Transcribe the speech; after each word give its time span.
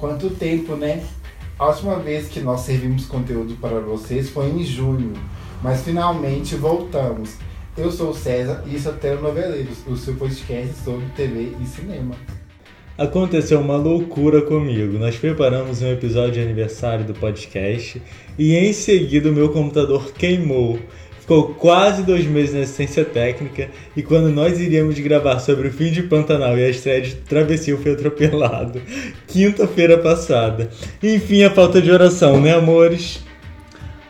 Quanto 0.00 0.30
tempo, 0.30 0.76
né? 0.76 1.02
A 1.58 1.68
última 1.68 1.98
vez 1.98 2.26
que 2.26 2.40
nós 2.40 2.62
servimos 2.62 3.04
conteúdo 3.04 3.54
para 3.60 3.80
vocês 3.80 4.30
foi 4.30 4.46
em 4.46 4.64
junho, 4.64 5.12
mas 5.62 5.82
finalmente 5.82 6.56
voltamos. 6.56 7.36
Eu 7.76 7.92
sou 7.92 8.08
o 8.08 8.14
César 8.14 8.64
e 8.66 8.76
isso 8.76 8.88
é 8.88 8.92
Telenoveleiros, 8.92 9.86
o 9.86 9.94
seu 9.94 10.14
podcast 10.14 10.74
sobre 10.82 11.04
TV 11.14 11.52
e 11.62 11.66
cinema. 11.66 12.14
Aconteceu 12.96 13.60
uma 13.60 13.76
loucura 13.76 14.40
comigo. 14.40 14.98
Nós 14.98 15.16
preparamos 15.16 15.82
um 15.82 15.92
episódio 15.92 16.32
de 16.32 16.40
aniversário 16.40 17.04
do 17.04 17.12
podcast 17.12 18.00
e 18.38 18.54
em 18.54 18.72
seguida 18.72 19.28
o 19.28 19.34
meu 19.34 19.50
computador 19.50 20.14
queimou. 20.14 20.78
Ficou 21.30 21.54
quase 21.54 22.02
dois 22.02 22.26
meses 22.26 22.52
na 22.52 22.62
assistência 22.62 23.04
técnica 23.04 23.70
e 23.96 24.02
quando 24.02 24.30
nós 24.30 24.58
iríamos 24.58 24.98
gravar 24.98 25.38
sobre 25.38 25.68
o 25.68 25.72
fim 25.72 25.92
de 25.92 26.02
Pantanal 26.02 26.58
e 26.58 26.64
a 26.64 26.68
estreia 26.68 27.02
de 27.02 27.14
Travessia 27.14 27.76
foi 27.76 27.92
atropelado. 27.92 28.82
Quinta-feira 29.28 29.96
passada. 29.96 30.70
Enfim, 31.00 31.44
a 31.44 31.50
falta 31.54 31.80
de 31.80 31.88
oração, 31.88 32.40
né, 32.40 32.56
amores? 32.56 33.24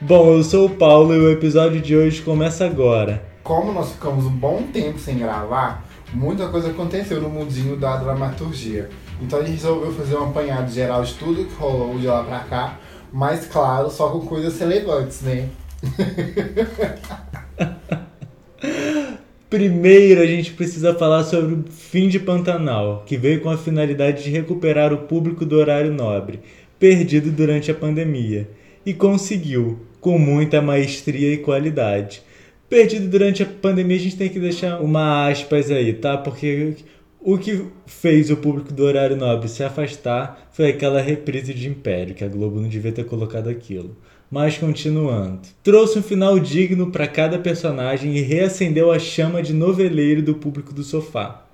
Bom, 0.01 0.33
eu 0.33 0.43
sou 0.43 0.65
o 0.65 0.71
Paulo 0.71 1.15
e 1.15 1.19
o 1.19 1.31
episódio 1.31 1.79
de 1.79 1.95
hoje 1.95 2.23
começa 2.23 2.65
agora. 2.65 3.23
Como 3.45 3.71
nós 3.71 3.93
ficamos 3.93 4.25
um 4.25 4.31
bom 4.31 4.63
tempo 4.73 4.99
sem 4.99 5.19
gravar, 5.19 5.87
muita 6.15 6.49
coisa 6.49 6.71
aconteceu 6.71 7.21
no 7.21 7.29
mundinho 7.29 7.77
da 7.77 7.99
dramaturgia. 7.99 8.89
Então 9.21 9.41
a 9.41 9.43
gente 9.43 9.57
resolveu 9.57 9.93
fazer 9.93 10.17
um 10.17 10.31
apanhado 10.31 10.73
geral 10.73 11.03
de 11.03 11.13
tudo 11.17 11.45
que 11.45 11.55
rolou 11.57 11.99
de 11.99 12.07
lá 12.07 12.25
pra 12.25 12.39
cá, 12.39 12.79
mas 13.13 13.45
claro, 13.45 13.91
só 13.91 14.09
com 14.09 14.21
coisas 14.21 14.59
relevantes, 14.59 15.21
né? 15.21 15.51
Primeiro, 19.51 20.21
a 20.21 20.27
gente 20.27 20.53
precisa 20.53 20.95
falar 20.95 21.25
sobre 21.25 21.55
o 21.55 21.65
fim 21.69 22.09
de 22.09 22.21
Pantanal, 22.21 23.03
que 23.05 23.17
veio 23.17 23.41
com 23.41 23.51
a 23.51 23.59
finalidade 23.59 24.23
de 24.23 24.31
recuperar 24.31 24.93
o 24.93 24.99
público 24.99 25.45
do 25.45 25.57
horário 25.57 25.93
nobre, 25.93 26.39
perdido 26.79 27.33
durante 27.33 27.71
a 27.71 27.75
pandemia, 27.75 28.49
e 28.87 28.95
conseguiu, 28.95 29.81
com 30.01 30.19
muita 30.19 30.63
maestria 30.63 31.35
e 31.35 31.39
qualidade. 31.39 32.23
Perdido 32.69 33.09
durante 33.09 33.43
a 33.43 33.47
pandemia, 33.47 33.97
a 33.97 34.01
gente 34.01 34.17
tem 34.17 34.29
que 34.29 34.39
deixar 34.39 34.81
uma 34.81 35.29
aspas 35.29 35.69
aí, 35.71 35.95
tá? 35.95 36.17
Porque 36.17 36.77
o 37.21 37.37
que 37.37 37.67
fez 37.87 38.31
o 38.31 38.37
público 38.37 38.73
do 38.73 38.83
horário 38.83 39.17
nobre 39.17 39.49
se 39.49 39.63
afastar 39.63 40.49
foi 40.53 40.71
aquela 40.71 41.01
reprise 41.01 41.53
de 41.53 41.69
Império, 41.69 42.15
que 42.15 42.25
a 42.25 42.29
Globo 42.29 42.61
não 42.61 42.69
devia 42.69 42.93
ter 42.93 43.05
colocado 43.05 43.49
aquilo. 43.49 43.97
Mas 44.31 44.57
continuando. 44.57 45.41
Trouxe 45.63 45.99
um 45.99 46.03
final 46.03 46.39
digno 46.39 46.91
para 46.91 47.07
cada 47.07 47.39
personagem 47.39 48.17
e 48.17 48.21
reacendeu 48.21 48.91
a 48.91 48.99
chama 48.99 49.43
de 49.43 49.53
noveleiro 49.53 50.23
do 50.23 50.35
público 50.35 50.73
do 50.73 50.83
sofá. 50.83 51.47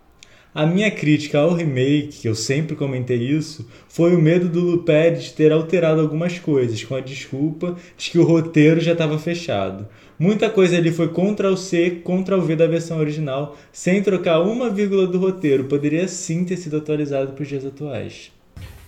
A 0.56 0.64
minha 0.64 0.90
crítica 0.90 1.38
ao 1.38 1.52
remake, 1.52 2.20
que 2.22 2.26
eu 2.26 2.34
sempre 2.34 2.74
comentei 2.74 3.18
isso, 3.18 3.68
foi 3.90 4.16
o 4.16 4.18
medo 4.18 4.48
do 4.48 4.60
Lupé 4.60 5.10
de 5.10 5.34
ter 5.34 5.52
alterado 5.52 6.00
algumas 6.00 6.38
coisas, 6.38 6.82
com 6.82 6.94
a 6.94 7.00
desculpa 7.02 7.76
de 7.94 8.10
que 8.10 8.18
o 8.18 8.24
roteiro 8.24 8.80
já 8.80 8.92
estava 8.92 9.18
fechado. 9.18 9.86
Muita 10.18 10.48
coisa 10.48 10.78
ali 10.78 10.90
foi 10.90 11.08
Ctrl 11.08 11.56
C, 11.56 12.00
Ctrl 12.02 12.40
V 12.40 12.56
da 12.56 12.66
versão 12.66 12.98
original, 12.98 13.54
sem 13.70 14.02
trocar 14.02 14.40
uma 14.40 14.70
vírgula 14.70 15.06
do 15.06 15.18
roteiro. 15.18 15.64
Poderia 15.64 16.08
sim 16.08 16.42
ter 16.42 16.56
sido 16.56 16.78
atualizado 16.78 17.32
para 17.32 17.42
os 17.42 17.48
dias 17.48 17.66
atuais. 17.66 18.32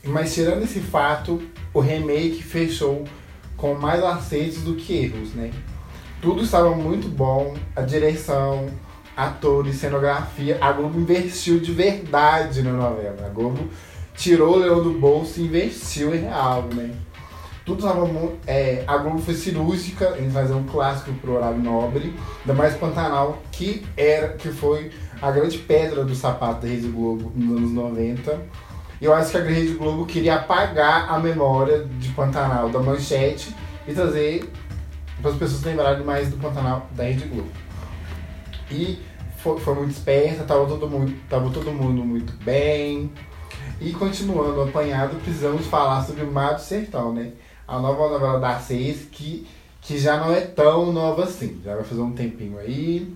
Mas 0.03 0.33
tirando 0.33 0.63
esse 0.63 0.81
fato, 0.81 1.39
o 1.75 1.81
remake 1.81 2.43
fechou 2.43 3.05
com 3.59 3.75
mais 3.75 4.03
aceitos 4.03 4.63
do 4.63 4.75
que 4.75 4.95
erros, 4.97 5.35
né? 5.35 5.51
Tudo 6.23 6.45
estava 6.45 6.75
muito 6.75 7.09
bom, 7.11 7.55
a 7.77 7.83
direção, 7.83 8.71
atores, 9.19 9.77
cenografia. 9.77 10.59
A 10.61 10.73
Globo 10.73 10.99
investiu 10.99 11.59
de 11.61 11.73
verdade 11.73 12.63
na 12.63 12.73
novela. 12.73 13.27
A 13.27 13.29
Globo 13.29 13.69
tirou 14.15 14.57
o 14.57 14.59
leão 14.59 14.83
do 14.83 14.93
bolso 14.93 15.41
e 15.41 15.45
investiu 15.45 16.15
em 16.15 16.21
real, 16.21 16.63
né? 16.75 16.95
Tudo 17.65 17.87
estava. 17.87 18.09
É, 18.47 18.85
a 18.87 18.97
Globo 18.97 19.19
foi 19.19 19.35
cirúrgica 19.35 20.17
em 20.19 20.31
fazer 20.31 20.55
um 20.55 20.65
clássico 20.65 21.13
pro 21.15 21.35
horário 21.35 21.59
nobre, 21.59 22.15
ainda 22.41 22.55
mais 22.55 22.75
Pantanal, 22.77 23.43
que, 23.53 23.85
era, 23.97 24.29
que 24.29 24.49
foi 24.49 24.91
a 25.21 25.31
grande 25.31 25.59
pedra 25.59 26.05
do 26.05 26.15
sapato 26.15 26.63
da 26.63 26.69
Rede 26.69 26.89
Globo 26.89 27.31
nos 27.35 27.59
anos 27.59 27.73
90 27.73 28.69
e 29.01 29.05
eu 29.05 29.15
acho 29.15 29.31
que 29.31 29.37
a 29.37 29.43
Rede 29.43 29.75
Globo 29.75 30.05
queria 30.07 30.37
apagar 30.37 31.13
a 31.13 31.19
memória 31.19 31.85
de 31.99 32.09
Pantanal 32.11 32.69
da 32.69 32.81
manchete 32.81 33.55
e 33.87 33.95
trazer 33.95 34.51
para 35.23 35.31
as 35.31 35.37
pessoas 35.37 35.63
lembrarem 35.63 36.05
mais 36.05 36.29
do 36.29 36.37
Pantanal 36.37 36.89
da 36.93 37.05
Rede 37.05 37.29
Globo. 37.29 37.51
E 38.71 38.99
foi, 39.39 39.59
foi 39.61 39.75
muito 39.75 39.93
esperta, 39.93 40.45
tava 40.45 40.67
todo, 40.67 40.89
mundo, 40.89 41.15
tava 41.29 41.51
todo 41.51 41.71
mundo 41.73 42.05
muito 42.05 42.33
bem. 42.45 43.11
E 43.81 43.93
continuando 43.93 44.61
apanhado, 44.63 45.17
precisamos 45.23 45.67
falar 45.67 46.05
sobre 46.05 46.25
o 46.25 46.31
Mar 46.31 46.55
do 46.55 46.61
Sertão, 46.61 47.13
né? 47.13 47.33
A 47.67 47.79
nova 47.79 48.09
novela 48.09 48.41
da 48.41 48.59
Seis, 48.59 49.07
que, 49.11 49.47
que 49.81 49.97
já 49.99 50.17
não 50.17 50.33
é 50.33 50.41
tão 50.41 50.93
nova 50.93 51.25
assim. 51.25 51.61
Já 51.65 51.77
vai 51.77 51.85
fazer 51.85 52.01
um 52.01 52.13
tempinho 52.13 52.59
aí. 52.59 53.15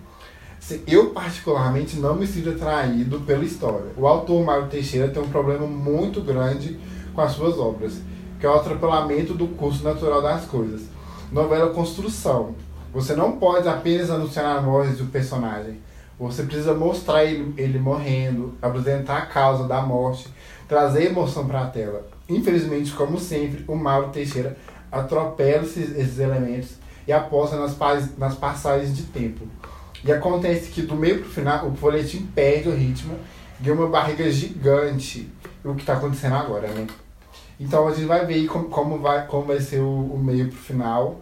Eu, 0.87 1.09
particularmente, 1.09 1.97
não 1.97 2.15
me 2.15 2.25
sinto 2.25 2.51
atraído 2.51 3.19
pela 3.21 3.43
história. 3.43 3.91
O 3.97 4.07
autor 4.07 4.45
Mário 4.45 4.67
Teixeira 4.67 5.09
tem 5.09 5.21
um 5.21 5.27
problema 5.27 5.67
muito 5.67 6.21
grande 6.21 6.79
com 7.13 7.19
as 7.19 7.33
suas 7.33 7.59
obras, 7.59 7.99
que 8.39 8.45
é 8.45 8.49
o 8.49 8.53
atropelamento 8.55 9.33
do 9.33 9.47
curso 9.49 9.83
natural 9.83 10.21
das 10.21 10.45
coisas. 10.45 10.83
Novela 11.29 11.73
construção. 11.73 12.55
Você 12.93 13.13
não 13.13 13.33
pode 13.33 13.67
apenas 13.67 14.09
anunciar 14.09 14.57
a 14.57 14.61
morte 14.61 14.93
do 14.93 15.05
personagem. 15.07 15.81
Você 16.27 16.43
precisa 16.43 16.73
mostrar 16.73 17.25
ele, 17.25 17.53
ele 17.57 17.79
morrendo, 17.79 18.53
apresentar 18.61 19.17
a 19.17 19.25
causa 19.25 19.67
da 19.67 19.81
morte, 19.81 20.27
trazer 20.67 21.07
emoção 21.07 21.45
para 21.45 21.61
a 21.61 21.67
tela. 21.67 22.07
Infelizmente, 22.29 22.91
como 22.91 23.19
sempre, 23.19 23.63
o 23.67 23.75
Mauro 23.75 24.09
Teixeira 24.09 24.57
atropela 24.91 25.63
esses, 25.63 25.95
esses 25.97 26.19
elementos 26.19 26.77
e 27.07 27.11
aposta 27.11 27.57
nas, 27.57 27.77
nas 28.17 28.35
passagens 28.35 28.95
de 28.95 29.03
tempo. 29.03 29.45
E 30.03 30.11
acontece 30.11 30.69
que 30.69 30.81
do 30.81 30.95
meio 30.95 31.19
pro 31.19 31.29
final 31.29 31.67
o 31.67 31.75
folhetim 31.75 32.25
perde 32.33 32.69
o 32.69 32.75
ritmo, 32.75 33.17
ganha 33.59 33.75
uma 33.75 33.87
barriga 33.87 34.29
gigante. 34.29 35.29
O 35.63 35.75
que 35.75 35.81
está 35.81 35.93
acontecendo 35.93 36.35
agora, 36.35 36.67
né? 36.67 36.87
Então 37.59 37.87
a 37.87 37.91
gente 37.91 38.05
vai 38.05 38.25
ver 38.25 38.45
como, 38.47 38.65
como, 38.65 38.99
vai, 38.99 39.25
como 39.27 39.45
vai 39.45 39.59
ser 39.59 39.79
o, 39.79 40.13
o 40.13 40.17
meio 40.21 40.47
pro 40.47 40.57
final. 40.57 41.21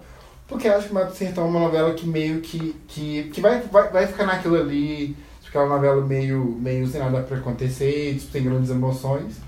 Porque 0.52 0.68
eu 0.68 0.76
acho 0.76 0.90
que 0.90 0.94
Mato 0.94 1.16
Sertão 1.16 1.46
é 1.46 1.48
uma 1.48 1.62
novela 1.62 1.94
que 1.94 2.06
meio 2.06 2.42
que. 2.42 2.76
que, 2.90 3.24
que 3.34 3.40
vai, 3.40 3.62
vai, 3.62 3.90
vai 3.90 4.06
ficar 4.06 4.26
naquilo 4.26 4.58
ali. 4.58 5.16
Ficar 5.42 5.64
uma 5.64 5.76
novela 5.76 6.06
meio, 6.06 6.58
meio 6.60 6.86
sem 6.88 7.00
nada 7.00 7.22
pra 7.22 7.38
acontecer, 7.38 8.16
tipo, 8.16 8.32
tem 8.34 8.44
grandes 8.44 8.70
emoções 8.70 9.40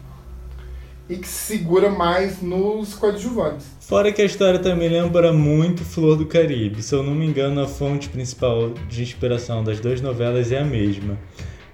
e 1.09 1.17
que 1.17 1.27
se 1.27 1.57
segura 1.57 1.89
mais 1.89 2.41
nos 2.41 2.93
coadjuvantes. 2.93 3.67
Fora 3.81 4.11
que 4.11 4.21
a 4.21 4.25
história 4.25 4.59
também 4.59 4.89
lembra 4.89 5.33
muito 5.33 5.83
Flor 5.83 6.15
do 6.15 6.25
Caribe. 6.25 6.81
Se 6.81 6.95
eu 6.95 7.03
não 7.03 7.13
me 7.13 7.25
engano, 7.25 7.61
a 7.61 7.67
fonte 7.67 8.07
principal 8.07 8.69
de 8.89 9.03
inspiração 9.03 9.63
das 9.63 9.79
duas 9.79 9.99
novelas 9.99 10.51
é 10.51 10.59
a 10.59 10.65
mesma. 10.65 11.17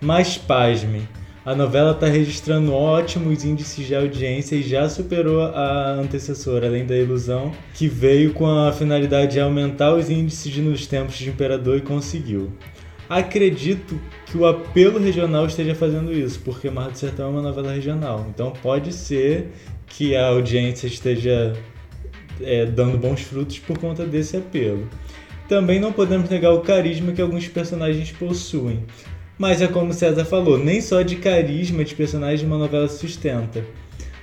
Mas 0.01 0.37
pasme, 0.37 1.07
a 1.49 1.55
novela 1.55 1.93
está 1.93 2.05
registrando 2.05 2.71
ótimos 2.71 3.43
índices 3.43 3.87
de 3.87 3.95
audiência 3.95 4.55
e 4.55 4.61
já 4.61 4.87
superou 4.87 5.41
a 5.41 5.93
antecessora, 5.93 6.67
além 6.67 6.85
da 6.85 6.95
ilusão, 6.95 7.51
que 7.73 7.87
veio 7.87 8.33
com 8.33 8.45
a 8.45 8.71
finalidade 8.71 9.31
de 9.31 9.39
aumentar 9.39 9.95
os 9.95 10.11
índices 10.11 10.55
nos 10.57 10.85
tempos 10.85 11.17
de 11.17 11.27
Imperador 11.27 11.77
e 11.79 11.81
conseguiu. 11.81 12.51
Acredito 13.09 13.99
que 14.27 14.37
o 14.37 14.45
apelo 14.45 14.99
regional 14.99 15.47
esteja 15.47 15.73
fazendo 15.73 16.13
isso, 16.13 16.39
porque 16.41 16.69
Mar 16.69 16.91
do 16.91 16.97
Sertão 16.99 17.25
é 17.25 17.29
uma 17.31 17.41
novela 17.41 17.73
regional. 17.73 18.27
Então 18.29 18.51
pode 18.61 18.93
ser 18.93 19.47
que 19.87 20.15
a 20.15 20.27
audiência 20.27 20.85
esteja 20.85 21.53
é, 22.41 22.67
dando 22.67 22.95
bons 22.95 23.21
frutos 23.21 23.57
por 23.57 23.75
conta 23.79 24.05
desse 24.05 24.37
apelo. 24.37 24.87
Também 25.47 25.79
não 25.79 25.91
podemos 25.91 26.29
negar 26.29 26.53
o 26.53 26.61
carisma 26.61 27.11
que 27.11 27.19
alguns 27.23 27.47
personagens 27.47 28.11
possuem. 28.11 28.85
Mas 29.39 29.61
é 29.61 29.67
como 29.67 29.93
César 29.93 30.25
falou, 30.25 30.57
nem 30.57 30.81
só 30.81 31.01
de 31.01 31.15
carisma 31.15 31.85
de 31.85 31.95
personagens 31.95 32.43
uma 32.43 32.57
novela 32.57 32.89
se 32.89 32.99
sustenta. 32.99 33.63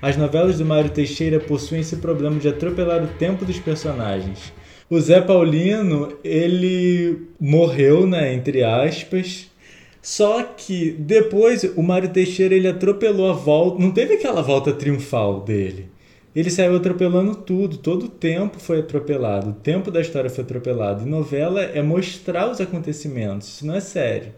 As 0.03 0.15
novelas 0.15 0.59
do 0.59 0.65
Mário 0.67 0.91
Teixeira 0.91 1.41
possuem 1.41 1.81
esse 1.81 1.97
problema 1.97 2.39
de 2.39 2.49
atropelar 2.49 3.03
o 3.03 3.07
tempo 3.07 3.43
dos 3.43 3.59
personagens. 3.59 4.53
O 4.91 5.01
Zé 5.01 5.23
Paulino, 5.23 6.19
ele 6.23 7.29
morreu, 7.41 8.07
né, 8.07 8.35
entre 8.35 8.63
aspas. 8.63 9.51
Só 10.03 10.43
que 10.43 10.91
depois 10.99 11.65
o 11.65 11.83
Mário 11.83 12.11
Teixeira 12.11 12.55
ele 12.55 12.69
atropelou 12.69 13.31
a 13.31 13.33
volta, 13.33 13.83
não 13.83 13.93
teve 13.93 14.15
aquela 14.15 14.43
volta 14.43 14.71
triunfal 14.75 15.41
dele. 15.41 15.89
Ele 16.35 16.51
saiu 16.51 16.77
atropelando 16.77 17.35
tudo, 17.35 17.79
todo 17.79 18.05
o 18.05 18.11
tempo 18.11 18.61
foi 18.61 18.81
atropelado, 18.81 19.49
o 19.49 19.55
tempo 19.55 19.91
da 19.91 20.03
história 20.03 20.29
foi 20.29 20.45
atropelado. 20.45 21.05
E 21.05 21.09
novela 21.09 21.63
é 21.63 21.81
mostrar 21.81 22.51
os 22.51 22.61
acontecimentos, 22.61 23.49
isso 23.49 23.67
não 23.67 23.75
é 23.75 23.81
sério. 23.81 24.35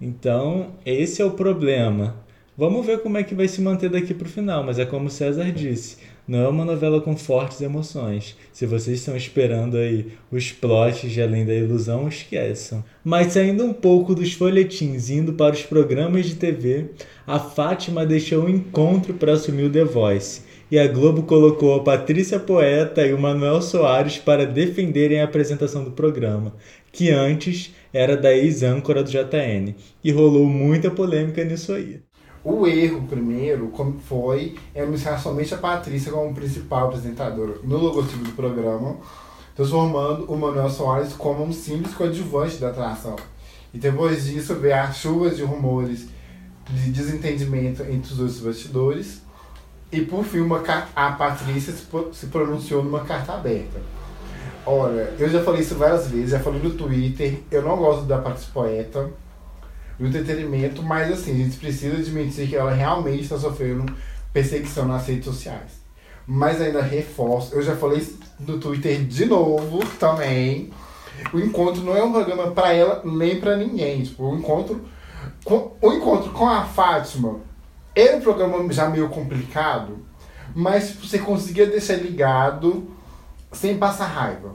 Então, 0.00 0.72
esse 0.84 1.22
é 1.22 1.24
o 1.24 1.30
problema. 1.30 2.16
Vamos 2.56 2.86
ver 2.86 3.00
como 3.00 3.18
é 3.18 3.24
que 3.24 3.34
vai 3.34 3.48
se 3.48 3.60
manter 3.60 3.90
daqui 3.90 4.14
pro 4.14 4.28
final, 4.28 4.62
mas 4.62 4.78
é 4.78 4.86
como 4.86 5.08
o 5.08 5.10
César 5.10 5.50
disse, 5.50 5.96
não 6.26 6.38
é 6.38 6.48
uma 6.48 6.64
novela 6.64 7.00
com 7.00 7.16
fortes 7.16 7.60
emoções. 7.60 8.36
Se 8.50 8.64
vocês 8.64 9.00
estão 9.00 9.14
esperando 9.14 9.76
aí 9.76 10.12
os 10.30 10.52
plots 10.52 11.10
de 11.10 11.20
Além 11.20 11.44
da 11.44 11.52
Ilusão, 11.52 12.08
esqueçam. 12.08 12.82
Mas 13.04 13.32
saindo 13.32 13.64
um 13.64 13.74
pouco 13.74 14.14
dos 14.14 14.32
folhetins 14.32 15.10
indo 15.10 15.34
para 15.34 15.54
os 15.54 15.62
programas 15.64 16.26
de 16.26 16.36
TV, 16.36 16.92
a 17.26 17.38
Fátima 17.38 18.06
deixou 18.06 18.44
um 18.44 18.48
encontro 18.48 19.14
para 19.14 19.34
assumir 19.34 19.64
o 19.64 19.70
The 19.70 19.84
Voice. 19.84 20.42
E 20.70 20.78
a 20.78 20.88
Globo 20.88 21.24
colocou 21.24 21.74
a 21.74 21.82
Patrícia 21.82 22.40
Poeta 22.40 23.06
e 23.06 23.12
o 23.12 23.18
Manuel 23.18 23.60
Soares 23.60 24.16
para 24.16 24.46
defenderem 24.46 25.20
a 25.20 25.24
apresentação 25.24 25.84
do 25.84 25.90
programa, 25.90 26.54
que 26.90 27.10
antes 27.10 27.74
era 27.94 28.16
da 28.16 28.34
ex-âncora 28.34 29.04
do 29.04 29.10
JN. 29.10 29.72
E 30.02 30.10
rolou 30.10 30.44
muita 30.46 30.90
polêmica 30.90 31.44
nisso 31.44 31.72
aí. 31.72 32.02
O 32.42 32.66
erro 32.66 33.06
primeiro 33.08 33.72
foi 34.06 34.56
anunciar 34.76 35.18
somente 35.18 35.54
a 35.54 35.58
Patrícia 35.58 36.12
como 36.12 36.34
principal 36.34 36.88
apresentadora 36.88 37.54
no 37.62 37.78
logotipo 37.78 38.24
do 38.24 38.32
programa, 38.32 38.98
transformando 39.54 40.30
o 40.30 40.36
Manuel 40.36 40.68
Soares 40.68 41.14
como 41.14 41.42
um 41.44 41.52
simples 41.52 41.94
coadjuvante 41.94 42.58
da 42.58 42.68
atração. 42.68 43.16
E 43.72 43.78
depois 43.78 44.26
disso 44.26 44.56
veio 44.56 44.74
as 44.74 44.96
chuvas 44.98 45.36
de 45.36 45.42
rumores 45.42 46.08
de 46.68 46.90
desentendimento 46.90 47.82
entre 47.82 48.12
os 48.12 48.18
dois 48.18 48.40
bastidores. 48.40 49.22
E 49.90 50.00
por 50.00 50.24
fim, 50.24 50.40
uma, 50.40 50.62
a 50.94 51.12
Patrícia 51.12 51.72
se 51.72 52.26
pronunciou 52.26 52.82
numa 52.82 53.04
carta 53.04 53.34
aberta. 53.34 53.80
Olha, 54.66 55.12
eu 55.18 55.28
já 55.28 55.42
falei 55.42 55.60
isso 55.60 55.74
várias 55.74 56.08
vezes, 56.08 56.30
já 56.30 56.40
falei 56.40 56.62
no 56.62 56.70
Twitter, 56.70 57.40
eu 57.50 57.62
não 57.62 57.76
gosto 57.76 58.04
da 58.06 58.18
Patrícia 58.18 58.50
Poeta 58.52 59.10
do 59.98 60.06
entretenimento, 60.06 60.82
mas 60.82 61.12
assim, 61.12 61.32
a 61.32 61.44
gente 61.44 61.56
precisa 61.58 61.96
admitir 61.96 62.48
que 62.48 62.56
ela 62.56 62.72
realmente 62.72 63.22
está 63.22 63.38
sofrendo 63.38 63.84
perseguição 64.32 64.86
nas 64.86 65.06
redes 65.06 65.26
sociais. 65.26 65.84
Mas 66.26 66.60
ainda 66.60 66.80
reforço, 66.80 67.54
eu 67.54 67.62
já 67.62 67.76
falei 67.76 68.06
no 68.40 68.58
Twitter 68.58 69.04
de 69.04 69.26
novo 69.26 69.84
também. 69.98 70.70
O 71.32 71.38
encontro 71.38 71.82
não 71.82 71.96
é 71.96 72.02
um 72.02 72.12
programa 72.12 72.50
para 72.50 72.72
ela 72.72 73.02
nem 73.04 73.38
para 73.38 73.56
ninguém. 73.56 74.02
Tipo, 74.02 74.24
o 74.24 74.36
encontro 74.36 74.82
com, 75.44 75.72
o 75.80 75.92
encontro 75.92 76.30
com 76.32 76.48
a 76.48 76.64
Fátima 76.64 77.40
era 77.94 78.16
um 78.16 78.20
programa 78.20 78.72
já 78.72 78.88
meio 78.88 79.08
complicado, 79.10 79.98
mas 80.54 80.88
tipo, 80.88 81.06
você 81.06 81.18
conseguia 81.18 81.66
deixar 81.66 81.94
ligado 81.96 82.93
sem 83.54 83.78
passar 83.78 84.06
raiva. 84.06 84.54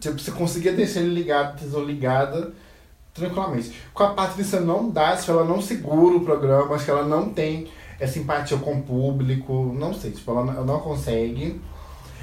Tipo, 0.00 0.18
você 0.18 0.30
conseguia 0.30 0.72
deixar 0.72 1.00
ele 1.00 1.14
ligado, 1.14 1.84
ligada 1.84 2.52
tranquilamente. 3.12 3.72
Com 3.92 4.04
a 4.04 4.10
Patrícia 4.10 4.60
não 4.60 4.90
dá, 4.90 5.10
acho 5.10 5.24
que 5.24 5.30
ela 5.30 5.44
não 5.44 5.60
segura 5.60 6.16
o 6.16 6.24
programa, 6.24 6.74
acho 6.74 6.84
que 6.84 6.90
ela 6.90 7.04
não 7.04 7.30
tem 7.30 7.68
essa 7.98 8.18
empatia 8.18 8.58
com 8.58 8.74
o 8.74 8.82
público, 8.82 9.74
não 9.74 9.94
sei, 9.94 10.10
tipo, 10.10 10.30
ela 10.30 10.44
não, 10.44 10.64
não 10.64 10.80
consegue. 10.80 11.60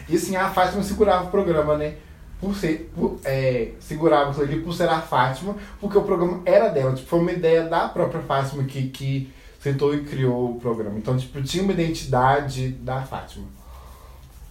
E 0.07 0.15
assim, 0.15 0.35
a 0.35 0.49
Fátima 0.49 0.83
segurava 0.83 1.25
o 1.25 1.31
programa, 1.31 1.75
né? 1.77 1.95
Por 2.39 2.55
ser, 2.55 2.91
por, 2.93 3.19
é, 3.23 3.71
segurava 3.79 4.39
ali 4.41 4.59
por 4.59 4.73
ser 4.73 4.89
a 4.89 5.01
Fátima, 5.01 5.55
porque 5.79 5.97
o 5.97 6.03
programa 6.03 6.41
era 6.45 6.69
dela, 6.69 6.93
tipo, 6.93 7.07
foi 7.07 7.19
uma 7.19 7.31
ideia 7.31 7.63
da 7.63 7.87
própria 7.87 8.21
Fátima 8.21 8.63
que, 8.65 8.89
que 8.89 9.33
sentou 9.59 9.95
e 9.95 10.03
criou 10.03 10.51
o 10.51 10.59
programa. 10.59 10.97
Então, 10.97 11.17
tipo, 11.17 11.41
tinha 11.41 11.63
uma 11.63 11.73
identidade 11.73 12.69
da 12.69 13.01
Fátima. 13.01 13.62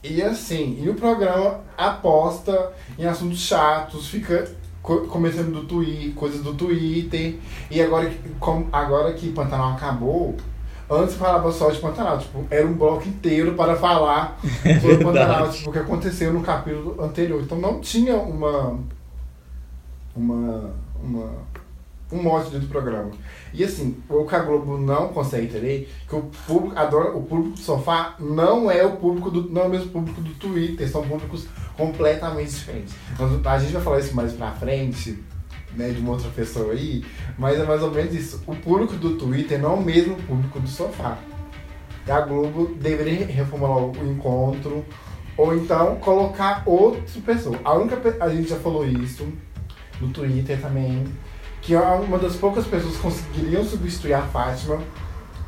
E 0.03 0.21
assim, 0.21 0.83
e 0.83 0.89
o 0.91 0.95
programa 0.95 1.61
aposta 1.79 2.73
em 2.99 3.07
assuntos 3.07 3.39
chatos, 3.39 4.09
fica 4.09 4.51
começando 4.83 5.53
do 5.53 5.65
Twitter, 5.65 6.13
coisas 6.15 6.43
do 6.43 6.55
Twitter. 6.55 7.37
E 7.71 7.81
agora, 7.81 8.13
com, 8.41 8.67
agora 8.73 9.13
que 9.13 9.31
Pantanal 9.31 9.75
acabou, 9.75 10.37
antes 10.91 11.15
falava 11.15 11.53
só 11.53 11.71
de 11.71 11.79
Pantanal, 11.79 12.19
tipo, 12.19 12.45
era 12.51 12.67
um 12.67 12.75
bloco 12.75 13.09
inteiro 13.09 13.55
para 13.55 13.77
falar 13.77 14.41
é 14.65 14.79
sobre 14.81 15.05
Pantanal, 15.05 15.51
tipo, 15.51 15.71
o 15.71 15.73
que 15.73 15.79
aconteceu 15.79 16.33
no 16.33 16.43
capítulo 16.43 17.01
anterior. 17.03 17.41
Então 17.41 17.59
não 17.59 17.81
tinha 17.81 18.17
uma. 18.17 18.81
uma. 20.17 20.75
uma 21.01 21.31
um 22.13 22.23
mote 22.23 22.51
dentro 22.51 22.67
do 22.67 22.69
programa. 22.69 23.11
E 23.53 23.65
assim, 23.65 23.97
o 24.09 24.25
que 24.25 24.35
a 24.35 24.41
Globo 24.41 24.79
não 24.79 25.09
consegue 25.09 25.47
entender 25.47 25.93
que 26.09 26.15
o 26.15 26.23
público 26.47 26.79
adora, 26.79 27.17
o 27.17 27.23
público 27.23 27.51
do 27.51 27.59
sofá 27.59 28.17
não 28.21 28.71
é 28.71 28.85
o 28.85 28.97
público 28.97 29.31
do. 29.31 29.51
não 29.51 29.63
é 29.63 29.65
o 29.67 29.71
mesmo 29.71 29.91
público 29.91 30.21
do 30.21 30.35
Twitter, 30.35 30.89
são 30.89 31.03
públicos 31.03 31.47
completamente 31.77 32.51
diferentes. 32.51 32.95
A 33.45 33.59
gente 33.59 33.73
vai 33.73 33.83
falar 33.83 33.99
isso 34.01 34.15
mais 34.15 34.33
pra 34.33 34.53
frente, 34.53 35.23
né, 35.75 35.91
de 35.91 36.01
uma 36.01 36.13
outra 36.13 36.29
pessoa 36.31 36.73
aí, 36.73 37.05
mas 37.39 37.59
é 37.59 37.65
mais 37.65 37.83
ou 37.83 37.91
menos 37.91 38.15
isso. 38.15 38.43
O 38.47 38.55
público 38.55 38.95
do 38.95 39.17
Twitter 39.17 39.61
não 39.61 39.73
é 39.73 39.75
o 39.77 39.83
mesmo 39.83 40.17
público 40.17 40.61
do 40.61 40.69
sofá. 40.69 41.19
A 42.09 42.21
Globo 42.21 42.75
deveria 42.81 43.27
reformular 43.27 43.79
o 43.79 44.11
encontro, 44.11 44.85
ou 45.37 45.55
então 45.55 45.97
colocar 45.97 46.63
outra 46.67 47.03
pessoa. 47.25 47.59
A 47.65 47.75
única 47.75 47.97
a 48.21 48.29
gente 48.29 48.49
já 48.49 48.57
falou 48.57 48.87
isso 48.87 49.27
no 50.01 50.09
Twitter 50.09 50.61
também, 50.61 51.05
que 51.63 51.75
uma 51.77 52.19
das 52.19 52.35
poucas 52.35 52.67
pessoas 52.67 52.97
que 52.97 53.03
conseguiriam 53.03 53.65
substituir 53.65 54.15
a 54.15 54.23
Fátima 54.23 54.83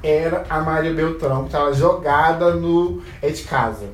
era 0.02 0.46
a 0.48 0.60
Maria 0.60 0.94
Beltrão, 0.94 1.40
que 1.40 1.48
estava 1.48 1.74
jogada 1.74 2.54
no 2.54 3.02
É 3.20 3.30
de 3.30 3.42
Casa. 3.42 3.90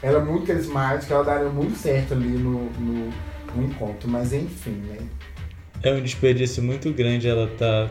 Ela 0.00 0.20
é 0.20 0.22
muito 0.22 0.46
carismática, 0.46 1.12
ela 1.12 1.24
daria 1.24 1.48
muito 1.48 1.76
certo 1.76 2.14
ali 2.14 2.28
no, 2.28 2.70
no, 2.70 3.12
no 3.56 3.64
encontro, 3.64 4.08
mas 4.08 4.32
enfim, 4.32 4.82
né? 4.86 4.98
É 5.82 5.92
um 5.92 6.00
desperdício 6.00 6.62
muito 6.62 6.92
grande 6.92 7.28
ela 7.28 7.48
tá 7.58 7.90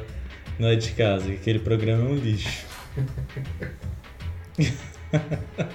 no 0.58 0.68
É 0.68 0.76
de 0.76 0.92
Casa, 0.92 1.30
aquele 1.30 1.60
programa 1.60 2.04
é 2.04 2.12
um 2.12 2.16
lixo. 2.16 2.66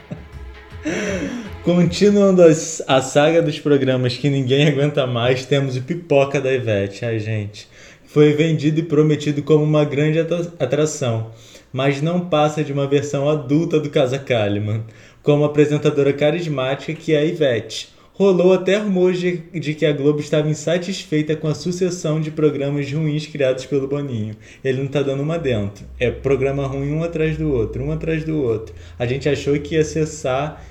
Continuando 1.64 2.42
a 2.42 3.00
saga 3.00 3.40
dos 3.40 3.60
programas 3.60 4.16
que 4.16 4.28
ninguém 4.28 4.66
aguenta 4.68 5.06
mais, 5.06 5.46
temos 5.46 5.76
o 5.76 5.82
Pipoca 5.82 6.40
da 6.40 6.52
Ivete, 6.52 7.04
ai 7.04 7.20
gente. 7.20 7.68
Foi 8.04 8.32
vendido 8.32 8.80
e 8.80 8.82
prometido 8.82 9.44
como 9.44 9.62
uma 9.62 9.84
grande 9.84 10.18
atração, 10.18 11.30
mas 11.72 12.02
não 12.02 12.28
passa 12.28 12.64
de 12.64 12.72
uma 12.72 12.88
versão 12.88 13.28
adulta 13.28 13.78
do 13.78 13.90
Casa 13.90 14.18
Kalimann, 14.18 14.82
com 15.22 15.36
uma 15.36 15.46
apresentadora 15.46 16.12
carismática 16.12 16.94
que 16.94 17.14
é 17.14 17.18
a 17.18 17.24
Ivete. 17.24 17.90
Rolou 18.14 18.52
até 18.52 18.76
rumores 18.76 19.20
de, 19.20 19.36
de, 19.38 19.74
que 19.74 19.86
a 19.86 19.92
Globo 19.92 20.20
estava 20.20 20.48
insatisfeita 20.48 21.34
com 21.34 21.48
a 21.48 21.54
sucessão 21.54 22.20
de 22.20 22.30
programas 22.30 22.92
ruins 22.92 23.26
criados 23.26 23.64
pelo 23.64 23.88
Boninho. 23.88 24.36
Ele 24.62 24.82
não 24.82 24.88
tá 24.88 25.00
dando 25.00 25.22
uma 25.22 25.38
dentro. 25.38 25.86
É 25.98 26.10
programa 26.10 26.66
ruim 26.66 26.92
um 26.92 27.02
atrás 27.02 27.38
do 27.38 27.50
outro, 27.50 27.82
um 27.82 27.90
atrás 27.90 28.22
do 28.22 28.42
outro. 28.42 28.74
A 28.98 29.06
gente 29.06 29.28
achou 29.30 29.58
que 29.58 29.76
ia 29.76 29.84
cessar 29.84 30.62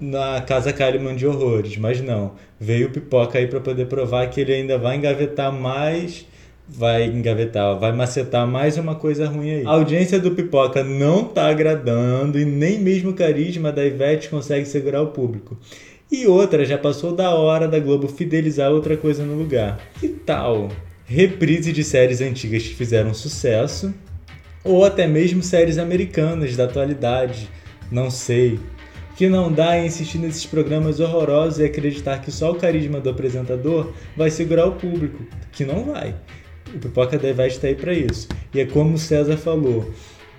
na 0.00 0.40
Casa 0.40 0.72
Kalimann 0.72 1.16
de 1.16 1.26
Horrores, 1.26 1.76
mas 1.76 2.00
não. 2.00 2.32
Veio 2.58 2.88
o 2.88 2.90
Pipoca 2.90 3.38
aí 3.38 3.46
para 3.46 3.60
poder 3.60 3.86
provar 3.86 4.28
que 4.28 4.40
ele 4.40 4.52
ainda 4.52 4.78
vai 4.78 4.96
engavetar 4.96 5.52
mais, 5.52 6.26
vai 6.68 7.06
engavetar, 7.06 7.78
vai 7.78 7.92
macetar 7.92 8.46
mais 8.46 8.76
uma 8.76 8.94
coisa 8.94 9.26
ruim 9.26 9.50
aí. 9.50 9.66
A 9.66 9.70
audiência 9.70 10.18
do 10.18 10.30
Pipoca 10.30 10.84
não 10.84 11.24
tá 11.24 11.48
agradando 11.48 12.38
e 12.38 12.44
nem 12.44 12.78
mesmo 12.78 13.10
o 13.10 13.14
carisma 13.14 13.72
da 13.72 13.84
Ivete 13.84 14.28
consegue 14.28 14.66
segurar 14.66 15.02
o 15.02 15.08
público. 15.08 15.58
E 16.10 16.26
outra, 16.26 16.64
já 16.64 16.78
passou 16.78 17.14
da 17.14 17.34
hora 17.34 17.68
da 17.68 17.78
Globo 17.78 18.08
fidelizar 18.08 18.70
outra 18.70 18.96
coisa 18.96 19.24
no 19.24 19.34
lugar. 19.34 19.78
Que 20.00 20.08
tal? 20.08 20.68
Reprise 21.04 21.72
de 21.72 21.82
séries 21.82 22.20
antigas 22.20 22.62
que 22.62 22.74
fizeram 22.74 23.12
sucesso, 23.12 23.92
ou 24.64 24.84
até 24.84 25.06
mesmo 25.06 25.42
séries 25.42 25.78
americanas 25.78 26.56
da 26.56 26.64
atualidade, 26.64 27.48
não 27.90 28.10
sei 28.10 28.58
que 29.18 29.28
não 29.28 29.50
dá 29.50 29.76
em 29.76 29.86
insistir 29.86 30.18
nesses 30.18 30.46
programas 30.46 31.00
horrorosos 31.00 31.58
e 31.58 31.64
acreditar 31.64 32.20
que 32.20 32.30
só 32.30 32.52
o 32.52 32.54
carisma 32.54 33.00
do 33.00 33.10
apresentador 33.10 33.92
vai 34.16 34.30
segurar 34.30 34.66
o 34.66 34.76
público, 34.76 35.26
que 35.50 35.64
não 35.64 35.86
vai. 35.86 36.14
O 36.72 36.78
Pipoca 36.78 37.18
da 37.18 37.28
Ivete 37.28 37.56
está 37.56 37.66
aí 37.66 37.74
para 37.74 37.92
isso. 37.92 38.28
E 38.54 38.60
é 38.60 38.64
como 38.64 38.94
o 38.94 38.98
César 38.98 39.36
falou 39.36 39.92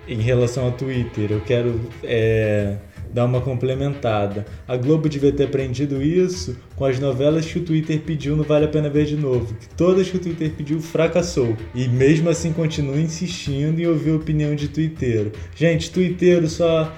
em 0.08 0.22
relação 0.22 0.64
ao 0.64 0.72
Twitter, 0.72 1.30
eu 1.30 1.42
quero 1.42 1.78
é, 2.02 2.78
dar 3.12 3.26
uma 3.26 3.42
complementada. 3.42 4.46
A 4.66 4.78
Globo 4.78 5.10
devia 5.10 5.30
ter 5.30 5.44
aprendido 5.44 6.02
isso 6.02 6.56
com 6.74 6.86
as 6.86 6.98
novelas 6.98 7.44
que 7.44 7.58
o 7.58 7.62
Twitter 7.62 8.00
pediu 8.00 8.34
no 8.34 8.44
Vale 8.44 8.64
a 8.64 8.68
Pena 8.68 8.88
Ver 8.88 9.04
de 9.04 9.14
Novo. 9.14 9.54
Que 9.60 9.68
todas 9.74 10.08
que 10.08 10.16
o 10.16 10.20
Twitter 10.20 10.52
pediu 10.52 10.80
fracassou. 10.80 11.54
E 11.74 11.86
mesmo 11.86 12.30
assim 12.30 12.50
continua 12.50 12.98
insistindo 12.98 13.78
em 13.78 13.86
ouvir 13.86 14.12
a 14.12 14.16
opinião 14.16 14.54
de 14.54 14.68
Twitter. 14.68 15.32
Gente, 15.54 15.90
Twitter 15.90 16.48
só 16.48 16.90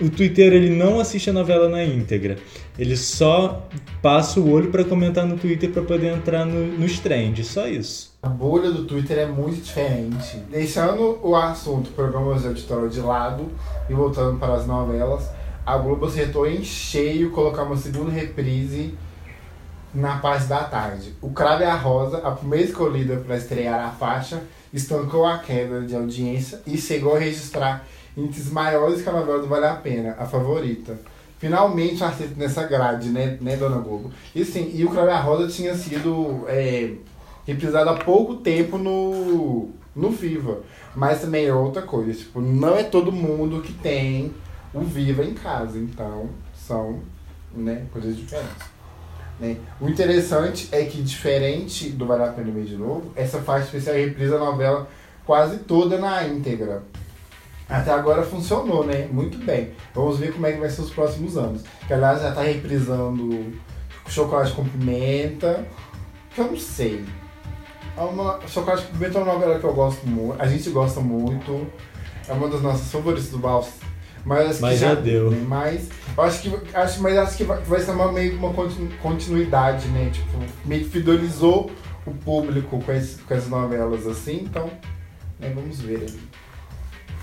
o 0.00 0.10
Twitter 0.10 0.52
ele 0.52 0.70
não 0.70 0.98
assiste 0.98 1.30
a 1.30 1.32
novela 1.32 1.68
na 1.68 1.84
íntegra. 1.84 2.36
Ele 2.78 2.96
só 2.96 3.68
passa 4.02 4.40
o 4.40 4.50
olho 4.50 4.70
para 4.70 4.84
comentar 4.84 5.26
no 5.26 5.36
Twitter 5.36 5.70
para 5.70 5.82
poder 5.82 6.12
entrar 6.12 6.44
no, 6.44 6.78
nos 6.78 6.98
trends, 6.98 7.46
só 7.46 7.66
isso. 7.68 8.12
A 8.22 8.28
bolha 8.28 8.70
do 8.70 8.84
Twitter 8.84 9.18
é 9.18 9.26
muito 9.26 9.62
diferente. 9.62 10.38
Deixando 10.50 11.20
o 11.22 11.36
assunto 11.36 11.90
programas 11.90 12.44
editorial 12.44 12.88
de 12.88 13.00
lado 13.00 13.48
e 13.88 13.94
voltando 13.94 14.38
para 14.38 14.54
as 14.54 14.66
novelas, 14.66 15.30
a 15.64 15.78
Globo 15.78 16.06
acertou 16.06 16.46
em 16.46 16.64
cheio 16.64 17.30
colocar 17.30 17.62
uma 17.62 17.76
segunda 17.76 18.10
reprise 18.10 18.94
na 19.94 20.18
parte 20.18 20.46
da 20.46 20.64
tarde. 20.64 21.14
O 21.22 21.30
Cravo 21.30 21.62
e 21.62 21.66
a 21.66 21.74
Rosa, 21.74 22.18
a 22.18 22.32
primeira 22.32 22.66
escolhida 22.66 23.16
para 23.18 23.36
estrear 23.36 23.86
a 23.86 23.90
faixa, 23.90 24.42
estancou 24.72 25.24
a 25.24 25.38
queda 25.38 25.82
de 25.82 25.94
audiência 25.94 26.60
e 26.66 26.76
chegou 26.76 27.14
a 27.14 27.18
registrar 27.20 27.86
índices 28.16 28.50
maiores 28.50 29.02
que 29.02 29.08
a 29.08 29.12
novela 29.12 29.40
do 29.40 29.48
Vale 29.48 29.66
a 29.66 29.74
Pena, 29.74 30.16
a 30.18 30.24
favorita. 30.26 30.98
Finalmente 31.38 32.02
aceito 32.02 32.38
nessa 32.38 32.64
grade, 32.64 33.10
né, 33.10 33.36
né, 33.40 33.56
Dona 33.56 33.78
Globo? 33.78 34.10
E 34.34 34.44
sim, 34.44 34.70
e 34.74 34.84
o 34.84 34.90
Cravo 34.90 35.08
e 35.08 35.10
a 35.10 35.20
Rosa 35.20 35.48
tinha 35.48 35.74
sido 35.74 36.44
é, 36.48 36.94
reprisado 37.46 37.90
há 37.90 37.94
pouco 37.94 38.36
tempo 38.36 38.78
no, 38.78 39.68
no 39.94 40.10
Viva. 40.10 40.60
Mas 40.94 41.20
também 41.20 41.46
é 41.46 41.52
outra 41.52 41.82
coisa, 41.82 42.12
tipo, 42.14 42.40
não 42.40 42.76
é 42.76 42.84
todo 42.84 43.12
mundo 43.12 43.60
que 43.60 43.72
tem 43.72 44.32
o 44.72 44.80
Viva 44.80 45.24
em 45.24 45.34
casa, 45.34 45.78
então 45.78 46.30
são 46.54 47.00
né, 47.52 47.84
coisas 47.92 48.16
diferentes. 48.16 48.74
Né? 49.38 49.56
O 49.80 49.88
interessante 49.88 50.68
é 50.72 50.84
que, 50.84 51.02
diferente 51.02 51.90
do 51.90 52.06
Vale 52.06 52.22
a 52.22 52.28
Pena 52.28 52.52
Ver 52.52 52.64
de 52.64 52.76
Novo, 52.76 53.12
essa 53.16 53.40
faixa 53.40 53.66
especial 53.66 53.96
reprisa 53.96 54.36
a 54.36 54.38
novela 54.38 54.88
quase 55.26 55.58
toda 55.58 55.98
na 55.98 56.26
íntegra. 56.26 56.82
Até 57.68 57.90
agora 57.90 58.22
funcionou, 58.22 58.84
né? 58.84 59.08
Muito 59.10 59.38
bem. 59.38 59.72
Vamos 59.94 60.18
ver 60.18 60.32
como 60.32 60.46
é 60.46 60.52
que 60.52 60.60
vai 60.60 60.68
ser 60.68 60.82
os 60.82 60.90
próximos 60.90 61.36
anos. 61.36 61.62
Que 61.86 61.94
aliás 61.94 62.20
já 62.20 62.30
está 62.30 62.42
reprisando 62.42 63.52
Chocolate 64.06 64.52
com 64.52 64.64
Pimenta, 64.64 65.66
que 66.34 66.40
eu 66.40 66.46
não 66.46 66.58
sei. 66.58 67.04
É 67.96 68.00
uma, 68.00 68.40
Chocolate 68.46 68.84
com 68.84 68.92
Pimenta 68.92 69.18
é 69.18 69.22
uma 69.22 69.32
novela 69.32 69.58
que 69.58 69.64
eu 69.64 69.72
gosto 69.72 70.06
muito, 70.06 70.40
a 70.40 70.46
gente 70.46 70.68
gosta 70.70 71.00
muito. 71.00 71.66
É 72.28 72.32
uma 72.32 72.48
das 72.48 72.62
nossas 72.62 72.90
favoritas 72.90 73.28
do 73.28 73.38
Balsa 73.38 73.84
mas, 74.24 74.58
mas 74.58 74.80
já, 74.80 74.88
já, 74.88 74.94
deu. 74.94 75.30
Né? 75.30 75.44
Mas 75.46 75.88
acho 76.16 76.42
que 76.42 76.76
acho, 76.76 77.02
mas 77.02 77.18
acho 77.18 77.36
que 77.36 77.44
vai, 77.44 77.60
vai 77.62 77.80
ser 77.80 77.90
uma, 77.90 78.10
meio 78.10 78.36
uma 78.36 78.52
continuidade, 79.02 79.86
né? 79.88 80.10
Tipo, 80.10 80.38
meio 80.64 80.84
que 80.84 80.90
fidelizou 80.90 81.70
o 82.06 82.12
público 82.12 82.80
com, 82.82 82.92
esse, 82.92 83.18
com 83.18 83.34
as 83.34 83.48
novelas 83.48 84.06
assim, 84.06 84.42
então 84.42 84.70
né, 85.38 85.52
vamos 85.54 85.80
ver 85.80 86.06
aí. 86.08 86.20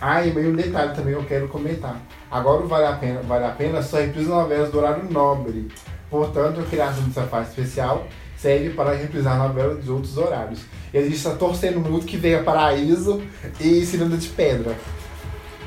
Ah, 0.02 0.26
e 0.26 0.34
meio 0.34 0.50
um 0.50 0.56
detalhe 0.56 0.96
também 0.96 1.14
eu 1.14 1.24
quero 1.24 1.48
comentar. 1.48 2.02
Agora 2.30 2.64
o 2.64 2.68
Vale 2.68 2.88
a 2.88 2.94
Pena, 2.94 3.22
vale 3.22 3.46
a 3.46 3.50
pena 3.50 3.84
só 3.84 3.98
reprisa 3.98 4.30
novelas 4.30 4.72
do 4.72 4.80
horário 4.80 5.10
nobre. 5.10 5.68
Portanto, 6.10 6.60
a 6.60 6.64
criação 6.64 7.04
dessa 7.04 7.24
faixa 7.24 7.50
especial 7.50 8.08
serve 8.36 8.72
para 8.72 8.96
reprisar 8.96 9.38
novelas 9.38 9.84
de 9.84 9.92
outros 9.92 10.18
horários. 10.18 10.62
E 10.92 10.98
a 10.98 11.02
gente 11.02 11.16
está 11.16 11.36
torcendo 11.36 11.80
muito 11.80 12.06
que 12.06 12.18
venha 12.18 12.44
Paraíso 12.44 13.22
e 13.60 13.86
Ciranda 13.86 14.18
de 14.18 14.28
Pedra 14.28 14.76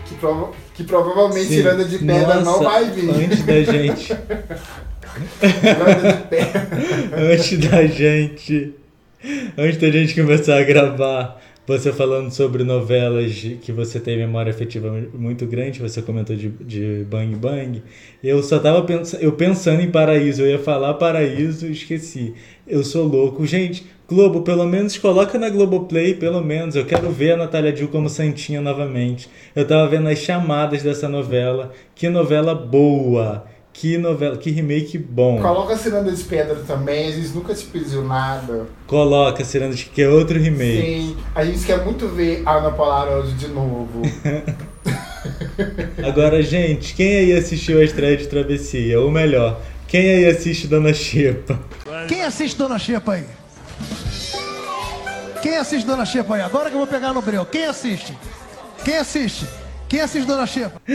que, 0.05 0.15
prova 0.15 0.53
que 0.75 0.85
provavelmente 0.85 1.49
Sim. 1.49 1.57
Ciranda 1.57 1.85
de 1.85 1.99
Pedra 1.99 2.41
Nossa, 2.41 2.45
não 2.45 2.63
vai 2.63 2.85
vir. 2.91 3.11
Antes 3.11 3.43
da 3.43 3.63
gente. 3.73 4.13
antes 7.33 7.59
da 7.59 7.87
gente. 7.87 8.75
Antes 9.57 9.81
da 9.81 9.91
gente 9.91 10.15
começar 10.15 10.59
a 10.59 10.63
gravar, 10.63 11.41
você 11.67 11.93
falando 11.93 12.31
sobre 12.31 12.63
novelas 12.63 13.33
que 13.63 13.73
você 13.73 13.99
tem 13.99 14.19
memória 14.19 14.51
afetiva 14.51 14.95
muito 15.15 15.47
grande, 15.47 15.81
você 15.81 16.03
comentou 16.03 16.37
de, 16.37 16.51
de 16.51 17.07
Bang 17.09 17.35
Bang. 17.37 17.83
Eu 18.23 18.43
só 18.43 18.59
tava 18.59 18.83
pensando, 18.83 19.23
eu 19.23 19.33
pensando 19.33 19.81
em 19.81 19.91
Paraíso, 19.91 20.43
eu 20.43 20.49
ia 20.49 20.59
falar 20.59 20.95
Paraíso 20.95 21.67
esqueci. 21.67 22.35
Eu 22.67 22.85
sou 22.85 23.07
louco. 23.07 23.47
Gente, 23.47 23.87
Globo, 24.07 24.43
pelo 24.43 24.67
menos 24.67 24.99
coloca 24.99 25.39
na 25.39 25.49
Globoplay, 25.49 26.15
pelo 26.15 26.43
menos. 26.43 26.77
Eu 26.77 26.85
quero 26.85 27.11
ver 27.11 27.33
a 27.33 27.37
Natália 27.39 27.73
Dill 27.73 27.89
como 27.89 28.11
Santinha 28.11 28.61
novamente. 28.61 29.31
Eu 29.57 29.67
tava 29.67 29.89
vendo 29.89 30.09
as 30.09 30.19
chamadas 30.19 30.83
dessa 30.83 31.09
novela. 31.09 31.73
Que 31.95 32.11
novela 32.11 32.55
boa! 32.55 33.47
Que 33.75 33.99
novela, 33.99 34.37
que 34.37 34.53
remake 34.53 34.97
bom. 34.97 35.43
Coloca 35.43 35.77
Ciranda 35.77 36.13
de 36.13 36.23
Pedra 36.23 36.55
também, 36.65 37.09
a 37.09 37.11
gente 37.11 37.31
nunca 37.31 37.53
te 37.53 37.67
pediu 37.67 38.05
nada. 38.05 38.67
Coloca 38.87 39.45
Ciranda 39.45 39.75
de 39.75 39.87
que 39.87 40.01
é 40.01 40.09
outro 40.09 40.39
remake. 40.39 40.81
Sim, 40.81 41.17
a 41.35 41.45
gente 41.45 41.67
quer 41.67 41.85
muito 41.85 42.07
ver 42.07 42.45
a 42.47 42.53
Ana 42.53 42.71
Polaroid 42.71 43.35
de 43.35 43.49
novo. 43.49 44.03
Agora, 46.07 46.41
gente, 46.41 46.95
quem 46.95 47.17
aí 47.17 47.33
assistiu 47.33 47.81
a 47.81 47.85
estreia 47.85 48.17
de 48.17 48.29
Travessia? 48.29 49.01
Ou 49.01 49.11
melhor, 49.11 49.61
quem 49.89 50.09
aí 50.09 50.27
assiste 50.27 50.69
Dona 50.69 50.95
Xepa? 50.95 51.59
Quem 52.07 52.23
assiste 52.23 52.57
Dona 52.57 52.79
Xepa 52.79 53.15
aí? 53.15 53.25
Quem 55.43 55.57
assiste 55.57 55.85
Dona 55.85 56.07
Xepa 56.07 56.37
aí? 56.37 56.43
Agora 56.43 56.71
que 56.71 56.77
eu 56.77 56.79
vou 56.79 56.87
pegar 56.87 57.13
no 57.13 57.21
breu. 57.21 57.45
Quem 57.45 57.65
assiste? 57.65 58.17
Quem 58.85 58.99
assiste? 58.99 59.47
Quem 59.95 60.01
assiste 60.01 60.27
Dona 60.27 60.45
Xepa? 60.45 60.83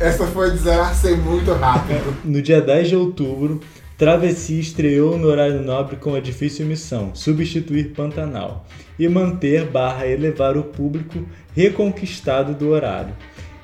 Essa 0.00 0.26
foi 0.28 0.52
de 0.52 0.56
0 0.56 0.80
a 0.80 0.94
100 0.94 1.16
muito 1.18 1.52
rápido. 1.52 2.16
No 2.24 2.40
dia 2.40 2.62
10 2.62 2.88
de 2.88 2.96
outubro, 2.96 3.60
Travessia 3.98 4.58
estreou 4.58 5.18
no 5.18 5.28
horário 5.28 5.60
nobre 5.60 5.96
com 5.96 6.14
a 6.14 6.20
difícil 6.20 6.64
missão, 6.64 7.14
substituir 7.14 7.92
Pantanal 7.92 8.64
e 8.98 9.06
manter 9.08 9.66
barra 9.66 10.06
elevar 10.06 10.56
o 10.56 10.64
público 10.64 11.22
reconquistado 11.54 12.54
do 12.54 12.70
horário. 12.70 13.14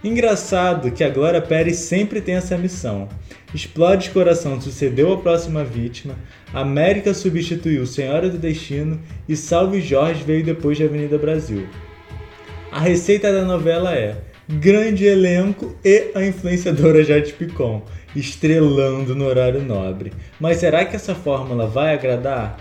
Engraçado 0.04 0.90
que 0.90 1.02
a 1.02 1.08
Glória 1.08 1.40
Pérez 1.40 1.78
sempre 1.78 2.20
tem 2.20 2.34
essa 2.34 2.58
missão. 2.58 3.08
Explode 3.54 4.10
Coração 4.10 4.60
sucedeu 4.60 5.10
a 5.14 5.16
próxima 5.16 5.64
vítima, 5.64 6.16
América 6.52 7.14
substituiu 7.14 7.86
Senhora 7.86 8.28
do 8.28 8.36
Destino 8.36 9.00
e 9.26 9.34
Salve 9.34 9.80
Jorge 9.80 10.22
veio 10.22 10.44
depois 10.44 10.76
de 10.76 10.84
Avenida 10.84 11.16
Brasil. 11.16 11.66
A 12.72 12.80
receita 12.80 13.32
da 13.32 13.44
novela 13.44 13.94
é 13.94 14.16
grande 14.48 15.04
elenco 15.04 15.74
e 15.84 16.10
a 16.14 16.24
influenciadora 16.24 17.04
Jade 17.04 17.32
Picon, 17.32 17.82
estrelando 18.14 19.14
no 19.14 19.26
horário 19.26 19.62
nobre. 19.62 20.12
Mas 20.38 20.58
será 20.58 20.84
que 20.84 20.96
essa 20.96 21.14
fórmula 21.14 21.66
vai 21.66 21.94
agradar? 21.94 22.58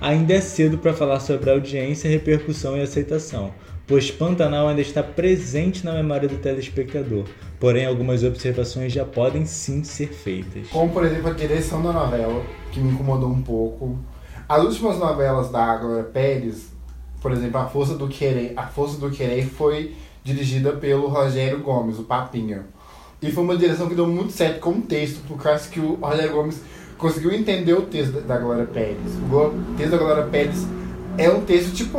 Ainda 0.00 0.34
é 0.34 0.40
cedo 0.40 0.78
para 0.78 0.94
falar 0.94 1.20
sobre 1.20 1.50
audiência, 1.50 2.10
repercussão 2.10 2.76
e 2.76 2.80
aceitação 2.80 3.52
pois 3.90 4.08
Pantanal 4.08 4.68
ainda 4.68 4.80
está 4.80 5.02
presente 5.02 5.84
na 5.84 5.92
memória 5.92 6.28
do 6.28 6.36
telespectador. 6.36 7.24
Porém, 7.58 7.84
algumas 7.84 8.22
observações 8.22 8.92
já 8.92 9.04
podem 9.04 9.44
sim 9.44 9.82
ser 9.82 10.12
feitas. 10.12 10.68
Como, 10.68 10.92
por 10.92 11.04
exemplo, 11.04 11.28
a 11.28 11.32
direção 11.32 11.82
da 11.82 11.92
novela, 11.92 12.40
que 12.70 12.78
me 12.78 12.92
incomodou 12.92 13.28
um 13.28 13.42
pouco. 13.42 13.98
As 14.48 14.62
últimas 14.62 14.96
novelas 14.96 15.50
da 15.50 15.76
Glória 15.76 16.04
Pérez, 16.04 16.68
por 17.20 17.32
exemplo, 17.32 17.60
A 17.60 17.66
Força 17.66 17.94
do 17.94 18.08
Querer, 18.08 18.52
A 18.56 18.66
Força 18.66 18.98
do 18.98 19.10
Querer 19.10 19.46
foi 19.46 19.94
dirigida 20.22 20.72
pelo 20.72 21.08
Rogério 21.08 21.60
Gomes, 21.60 21.98
o 21.98 22.04
Papinha. 22.04 22.66
E 23.22 23.30
foi 23.30 23.44
uma 23.44 23.56
direção 23.56 23.88
que 23.88 23.94
deu 23.94 24.06
muito 24.06 24.32
certo 24.32 24.60
com 24.60 24.70
o 24.70 24.82
texto, 24.82 25.20
por 25.26 25.40
causa 25.42 25.68
que 25.68 25.78
o 25.78 25.94
Rogério 25.94 26.32
Gomes 26.32 26.60
conseguiu 26.96 27.32
entender 27.32 27.74
o 27.74 27.82
texto 27.82 28.20
da 28.20 28.38
Glória 28.38 28.64
Pérez. 28.64 29.16
O 29.30 29.76
texto 29.76 29.90
da 29.90 29.98
Glória 29.98 30.24
Pérez 30.24 30.66
é 31.18 31.30
um 31.30 31.42
texto 31.42 31.74
tipo 31.74 31.98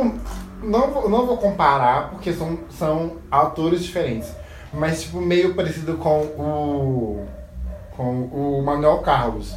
não 0.62 0.90
vou, 0.90 1.08
não 1.08 1.26
vou 1.26 1.36
comparar, 1.36 2.10
porque 2.10 2.32
são, 2.32 2.58
são 2.70 3.16
autores 3.30 3.82
diferentes. 3.82 4.32
Mas, 4.72 5.02
tipo, 5.02 5.20
meio 5.20 5.54
parecido 5.54 5.96
com 5.96 6.20
o. 6.20 7.26
com 7.96 8.22
o 8.32 8.62
Manuel 8.62 8.98
Carlos. 8.98 9.54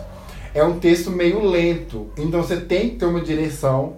É 0.53 0.63
um 0.63 0.79
texto 0.79 1.11
meio 1.11 1.45
lento. 1.45 2.09
Então 2.17 2.41
você 2.41 2.57
tem 2.57 2.89
que 2.89 2.95
ter 2.95 3.05
uma 3.05 3.21
direção 3.21 3.97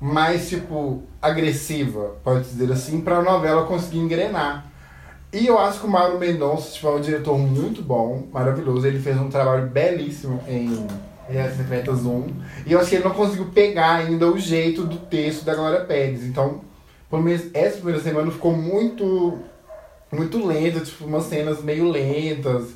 mais, 0.00 0.48
tipo, 0.48 1.02
agressiva, 1.20 2.16
pode 2.22 2.44
dizer 2.44 2.70
assim, 2.72 3.00
pra 3.00 3.22
novela 3.22 3.64
conseguir 3.64 3.98
engrenar. 3.98 4.66
E 5.32 5.46
eu 5.46 5.58
acho 5.58 5.80
que 5.80 5.86
o 5.86 5.90
Mauro 5.90 6.18
Mendonça 6.18 6.70
tipo, 6.70 6.86
é 6.86 6.90
um 6.90 7.00
diretor 7.00 7.36
muito 7.36 7.82
bom, 7.82 8.26
maravilhoso. 8.32 8.86
Ele 8.86 8.98
fez 8.98 9.16
um 9.18 9.28
trabalho 9.28 9.66
belíssimo 9.66 10.40
em 10.48 10.86
Aliás, 11.28 11.56
Secretas 11.56 12.06
1. 12.06 12.28
E 12.66 12.72
eu 12.72 12.78
acho 12.78 12.88
que 12.88 12.96
ele 12.96 13.04
não 13.04 13.12
conseguiu 13.12 13.46
pegar 13.46 13.96
ainda 13.96 14.30
o 14.30 14.38
jeito 14.38 14.84
do 14.84 14.96
texto 14.96 15.44
da 15.44 15.54
Glória 15.54 15.80
Pérez. 15.80 16.24
Então, 16.24 16.60
pelo 17.10 17.22
menos 17.22 17.46
essa 17.52 17.76
primeira 17.76 18.00
semana 18.00 18.30
ficou 18.30 18.52
muito 18.52 19.38
muito 20.12 20.46
lenta, 20.46 20.80
tipo, 20.80 21.04
umas 21.04 21.24
cenas 21.24 21.62
meio 21.62 21.90
lentas 21.90 22.68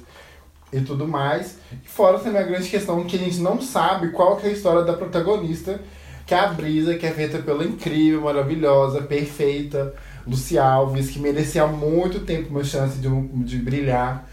e 0.73 0.81
tudo 0.81 1.07
mais. 1.07 1.59
E 1.85 1.89
fora 1.89 2.19
também 2.19 2.43
a 2.43 2.45
grande 2.45 2.69
questão 2.69 3.05
que 3.05 3.17
a 3.17 3.19
gente 3.19 3.39
não 3.39 3.61
sabe 3.63 4.11
qual 4.11 4.37
que 4.37 4.47
é 4.47 4.51
a 4.51 4.53
história 4.53 4.83
da 4.83 4.95
protagonista, 4.95 5.81
que 6.31 6.35
a 6.35 6.47
Brisa, 6.47 6.95
que 6.95 7.05
é 7.05 7.11
feita 7.11 7.39
pela 7.39 7.65
incrível, 7.65 8.21
maravilhosa, 8.21 9.03
perfeita 9.03 9.93
Luci 10.25 10.57
Alves, 10.57 11.11
que 11.11 11.19
merecia 11.19 11.65
há 11.65 11.67
muito 11.67 12.21
tempo 12.21 12.51
uma 12.51 12.63
chance 12.63 12.99
de, 12.99 13.09
de 13.09 13.57
brilhar. 13.57 14.29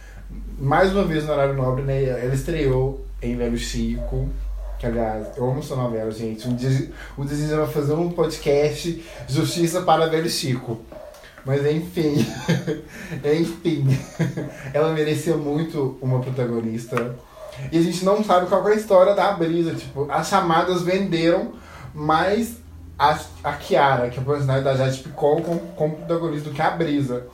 Mais 0.59 0.91
uma 0.93 1.03
vez 1.03 1.25
no 1.25 1.31
horário 1.31 1.55
nobre, 1.55 1.81
né? 1.81 2.03
Ela 2.03 2.35
estreou 2.35 3.03
em 3.19 3.35
Velho 3.35 3.57
Chico. 3.57 4.29
Que 4.77 4.85
aliás, 4.85 5.25
eu 5.37 5.49
amo 5.49 5.57
essa 5.57 5.75
novela, 5.75 6.11
gente. 6.11 6.47
Um 6.47 6.55
dia, 6.55 6.69
um 7.17 7.25
dia 7.25 7.35
a 7.35 7.39
gente 7.39 7.55
vai 7.55 7.67
fazer 7.67 7.93
um 7.93 8.11
podcast 8.11 9.03
Justiça 9.27 9.81
para 9.81 10.05
Velho 10.05 10.29
Chico. 10.29 10.79
Mas 11.43 11.65
enfim, 11.65 12.23
enfim, 13.25 13.87
ela 14.71 14.93
merecia 14.93 15.35
muito 15.35 15.97
uma 15.99 16.19
protagonista. 16.19 17.15
E 17.71 17.77
a 17.79 17.81
gente 17.81 18.05
não 18.05 18.23
sabe 18.23 18.45
qual 18.45 18.69
é 18.69 18.73
a 18.73 18.75
história 18.75 19.15
da 19.15 19.31
Brisa. 19.31 19.73
Tipo, 19.73 20.05
as 20.11 20.27
chamadas 20.27 20.83
venderam 20.83 21.53
mais 21.97 22.57
a, 22.97 23.19
a 23.43 23.53
Kiara, 23.53 24.09
que 24.09 24.19
é 24.19 24.21
a 24.21 24.25
personagem 24.25 24.63
da 24.63 24.75
Jade 24.75 24.99
Picon, 24.99 25.41
como, 25.41 25.59
como 25.75 25.95
protagonista 25.95 26.49
do 26.49 26.55
que 26.55 26.61
a 26.61 26.69
Brisa. 26.69 27.25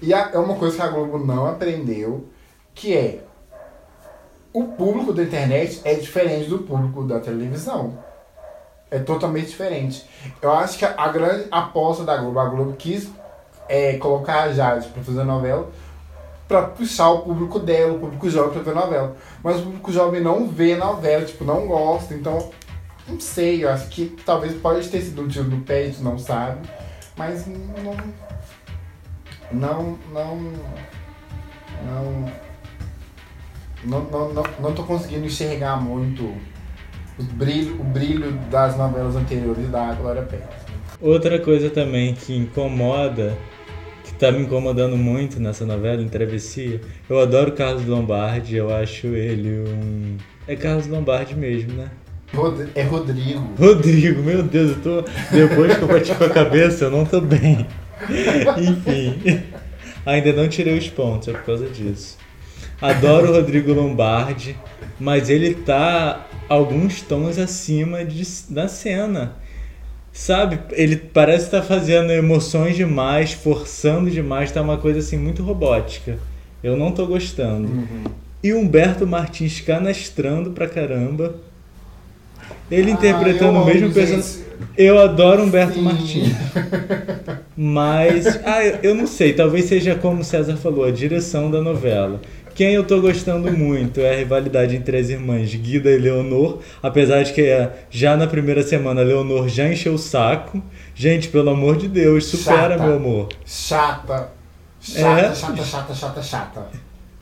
E 0.00 0.14
a, 0.14 0.30
é 0.32 0.38
uma 0.38 0.56
coisa 0.56 0.76
que 0.76 0.82
a 0.82 0.88
Globo 0.88 1.18
não 1.18 1.46
aprendeu, 1.46 2.26
que 2.74 2.96
é 2.96 3.22
o 4.52 4.64
público 4.64 5.12
da 5.12 5.22
internet 5.22 5.82
é 5.84 5.94
diferente 5.94 6.48
do 6.48 6.60
público 6.60 7.04
da 7.04 7.20
televisão. 7.20 7.98
É 8.90 8.98
totalmente 8.98 9.48
diferente. 9.48 10.08
Eu 10.40 10.52
acho 10.52 10.78
que 10.78 10.84
a, 10.84 10.94
a 10.96 11.08
grande 11.08 11.46
aposta 11.50 12.04
da 12.04 12.16
Globo, 12.16 12.38
a 12.38 12.48
Globo 12.48 12.72
quis 12.72 13.10
é, 13.68 13.98
colocar 13.98 14.44
a 14.44 14.52
Jade 14.52 14.88
pra 14.88 15.02
fazer 15.02 15.24
novela 15.24 15.68
pra 16.48 16.62
puxar 16.62 17.10
o 17.10 17.22
público 17.22 17.58
dela, 17.58 17.94
o 17.94 17.98
público 17.98 18.30
jovem 18.30 18.52
pra 18.52 18.62
ver 18.62 18.74
novela. 18.74 19.16
Mas 19.42 19.58
o 19.58 19.64
público 19.64 19.92
jovem 19.92 20.20
não 20.20 20.48
vê 20.48 20.76
novela, 20.76 21.24
tipo, 21.24 21.44
não 21.44 21.66
gosta, 21.66 22.14
então 22.14 22.50
não 23.08 23.20
sei, 23.20 23.64
eu 23.64 23.70
acho 23.70 23.88
que 23.88 24.16
talvez 24.24 24.54
pode 24.54 24.88
ter 24.88 25.00
sido 25.00 25.22
um 25.22 25.28
tiro 25.28 25.44
no 25.44 25.60
pé, 25.60 25.82
a 25.82 25.86
gente 25.86 26.02
não 26.02 26.18
sabe. 26.18 26.68
Mas 27.16 27.46
não. 27.46 27.96
Não. 29.52 29.98
Não. 30.12 30.36
Não. 31.84 32.46
Não, 33.84 34.02
não, 34.10 34.34
não, 34.34 34.42
não 34.60 34.74
tô 34.74 34.82
conseguindo 34.82 35.26
enxergar 35.26 35.76
muito 35.76 36.24
o 37.18 37.22
brilho, 37.22 37.80
o 37.80 37.84
brilho 37.84 38.32
das 38.50 38.76
novelas 38.76 39.14
anteriores 39.14 39.68
da 39.70 39.92
Glória 39.94 40.22
Pérez. 40.22 40.48
Outra 41.00 41.38
coisa 41.38 41.70
também 41.70 42.14
que 42.14 42.34
incomoda, 42.34 43.36
que 44.02 44.12
tá 44.14 44.32
me 44.32 44.40
incomodando 44.40 44.96
muito 44.96 45.38
nessa 45.38 45.64
novela, 45.64 46.02
em 46.02 46.08
Travessia, 46.08 46.80
eu 47.08 47.20
adoro 47.20 47.52
Carlos 47.52 47.86
Lombardi, 47.86 48.56
eu 48.56 48.74
acho 48.74 49.06
ele 49.08 49.60
um. 49.68 50.16
É 50.48 50.56
Carlos 50.56 50.86
Lombardi 50.86 51.36
mesmo, 51.36 51.74
né? 51.74 51.90
Rod- 52.36 52.68
É 52.74 52.82
Rodrigo. 52.82 53.50
Rodrigo, 53.58 54.22
meu 54.22 54.42
Deus, 54.42 54.70
eu 54.72 54.82
tô. 54.82 55.02
Depois 55.34 55.76
que 55.76 55.82
eu 55.82 55.88
bati 55.88 56.14
com 56.14 56.24
a 56.24 56.30
cabeça, 56.30 56.84
eu 56.84 56.90
não 56.90 57.04
tô 57.04 57.20
bem. 57.20 57.66
Enfim. 58.58 59.42
Ainda 60.04 60.32
não 60.32 60.48
tirei 60.48 60.76
os 60.78 60.88
pontos, 60.88 61.28
é 61.28 61.32
por 61.32 61.42
causa 61.42 61.66
disso. 61.66 62.16
Adoro 62.80 63.30
o 63.30 63.34
Rodrigo 63.34 63.72
Lombardi, 63.72 64.56
mas 65.00 65.28
ele 65.30 65.54
tá 65.54 66.26
alguns 66.48 67.00
tons 67.02 67.38
acima 67.38 68.04
de, 68.04 68.22
da 68.50 68.68
cena. 68.68 69.32
Sabe? 70.12 70.58
Ele 70.72 70.96
parece 70.96 71.46
estar 71.46 71.62
fazendo 71.62 72.10
emoções 72.12 72.76
demais, 72.76 73.32
forçando 73.32 74.10
demais, 74.10 74.50
tá 74.52 74.62
uma 74.62 74.76
coisa 74.78 75.00
assim 75.00 75.16
muito 75.18 75.42
robótica. 75.42 76.18
Eu 76.62 76.76
não 76.76 76.92
tô 76.92 77.06
gostando. 77.06 77.68
E 78.42 78.52
Humberto 78.54 79.06
Martins 79.06 79.60
canastrando 79.60 80.52
pra 80.52 80.68
caramba. 80.68 81.34
Ele 82.70 82.90
interpretando 82.90 83.56
Ah, 83.56 83.60
eu 83.60 83.62
o 83.62 83.66
mesmo 83.66 83.92
personagem. 83.92 84.46
Eu 84.76 84.98
adoro 84.98 85.42
Humberto 85.44 85.74
Sim. 85.74 85.82
Martins. 85.82 86.32
Mas, 87.56 88.26
ah, 88.44 88.64
eu- 88.82 88.94
não 88.94 89.06
sei, 89.06 89.32
talvez 89.32 89.66
seja 89.66 89.94
como 89.94 90.20
o 90.20 90.24
César 90.24 90.56
falou, 90.56 90.84
a 90.84 90.90
direção 90.90 91.50
da 91.50 91.60
novela. 91.62 92.20
Quem 92.54 92.72
eu 92.72 92.84
tô 92.84 93.00
gostando 93.02 93.52
muito 93.52 94.00
é 94.00 94.14
a 94.14 94.18
rivalidade 94.18 94.74
entre 94.76 94.96
as 94.96 95.10
irmãs 95.10 95.54
Guida 95.54 95.90
e 95.90 95.98
Leonor, 95.98 96.60
apesar 96.82 97.22
de 97.22 97.32
que 97.34 97.42
é, 97.42 97.70
já 97.90 98.16
na 98.16 98.26
primeira 98.26 98.62
semana 98.62 99.02
Leonor 99.02 99.46
já 99.48 99.70
encheu 99.70 99.92
o 99.94 99.98
saco. 99.98 100.62
Gente, 100.94 101.28
pelo 101.28 101.50
amor 101.50 101.76
de 101.76 101.86
Deus, 101.86 102.24
supera, 102.26 102.70
Chata. 102.78 102.82
meu 102.82 102.96
amor. 102.96 103.28
Chata. 103.44 104.30
Chata, 104.80 105.20
É? 105.20 105.34
chata, 105.34 105.64
chata, 105.64 105.94
chata, 105.94 106.22
chata. 106.22 106.66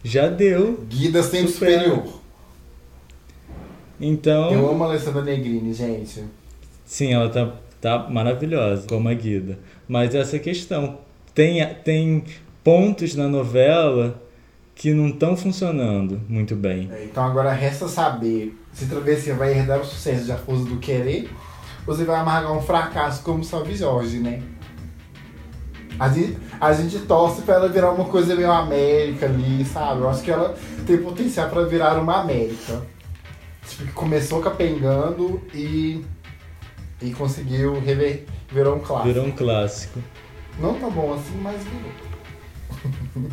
Já 0.05 0.29
deu. 0.29 0.85
Guida 0.89 1.21
sempre 1.23 1.49
Supera. 1.49 1.81
superior. 1.81 2.05
Então, 4.01 4.51
Eu 4.53 4.71
amo 4.71 4.85
a 4.85 4.89
Alessandra 4.89 5.23
Negrini, 5.23 5.73
gente. 5.73 6.25
sim, 6.85 7.13
ela 7.13 7.29
tá, 7.29 7.53
tá 7.81 8.09
maravilhosa 8.11 8.87
como 8.89 9.09
a 9.09 9.15
Guida. 9.15 9.59
Mas 9.87 10.15
essa 10.15 10.39
questão, 10.39 10.99
tem, 11.35 11.65
tem 11.85 12.25
pontos 12.63 13.15
na 13.15 13.29
novela 13.29 14.21
que 14.75 14.93
não 14.93 15.09
estão 15.09 15.37
funcionando 15.37 16.21
muito 16.29 16.57
bem. 16.57 16.91
É, 16.93 17.05
Então 17.05 17.25
agora 17.25 17.53
resta 17.53 17.87
saber 17.87 18.59
se 18.73 18.87
Travessia 18.87 19.35
vai 19.35 19.53
herdar 19.57 19.81
o 19.81 19.85
sucesso 19.85 20.25
de 20.25 20.33
A 20.33 20.37
Força 20.37 20.65
do 20.65 20.79
Querer 20.79 21.31
ou 21.87 21.95
se 21.95 22.03
vai 22.05 22.17
amargar 22.17 22.53
um 22.53 22.61
fracasso 22.61 23.23
como 23.23 23.45
Salve 23.45 23.77
Jorge, 23.77 24.19
né? 24.19 24.43
A 25.99 26.09
gente, 26.09 26.37
a 26.61 26.73
gente 26.73 26.99
torce 27.01 27.43
pra 27.43 27.55
ela 27.55 27.69
virar 27.69 27.93
uma 27.93 28.07
coisa 28.07 28.35
meio 28.35 28.51
América 28.51 29.27
ali, 29.27 29.65
sabe? 29.65 30.01
Eu 30.01 30.09
acho 30.09 30.23
que 30.25 30.31
ela 30.31 30.57
tem 30.85 30.97
potencial 30.97 31.49
pra 31.49 31.63
virar 31.63 31.97
uma 32.01 32.21
América. 32.23 32.83
Tipo, 33.68 33.85
que 33.87 33.92
começou 33.92 34.40
capengando 34.40 35.40
e, 35.54 36.02
e 37.02 37.11
conseguiu 37.12 37.80
rever, 37.80 38.25
virou 38.52 38.76
um 38.76 38.80
clássico. 38.80 39.09
Virou 39.12 39.26
um 39.26 39.30
clássico. 39.33 40.00
Não 40.61 40.75
tá 40.75 40.88
bom 40.88 41.14
assim, 41.14 41.37
mas 41.42 41.56
virou. 41.64 42.04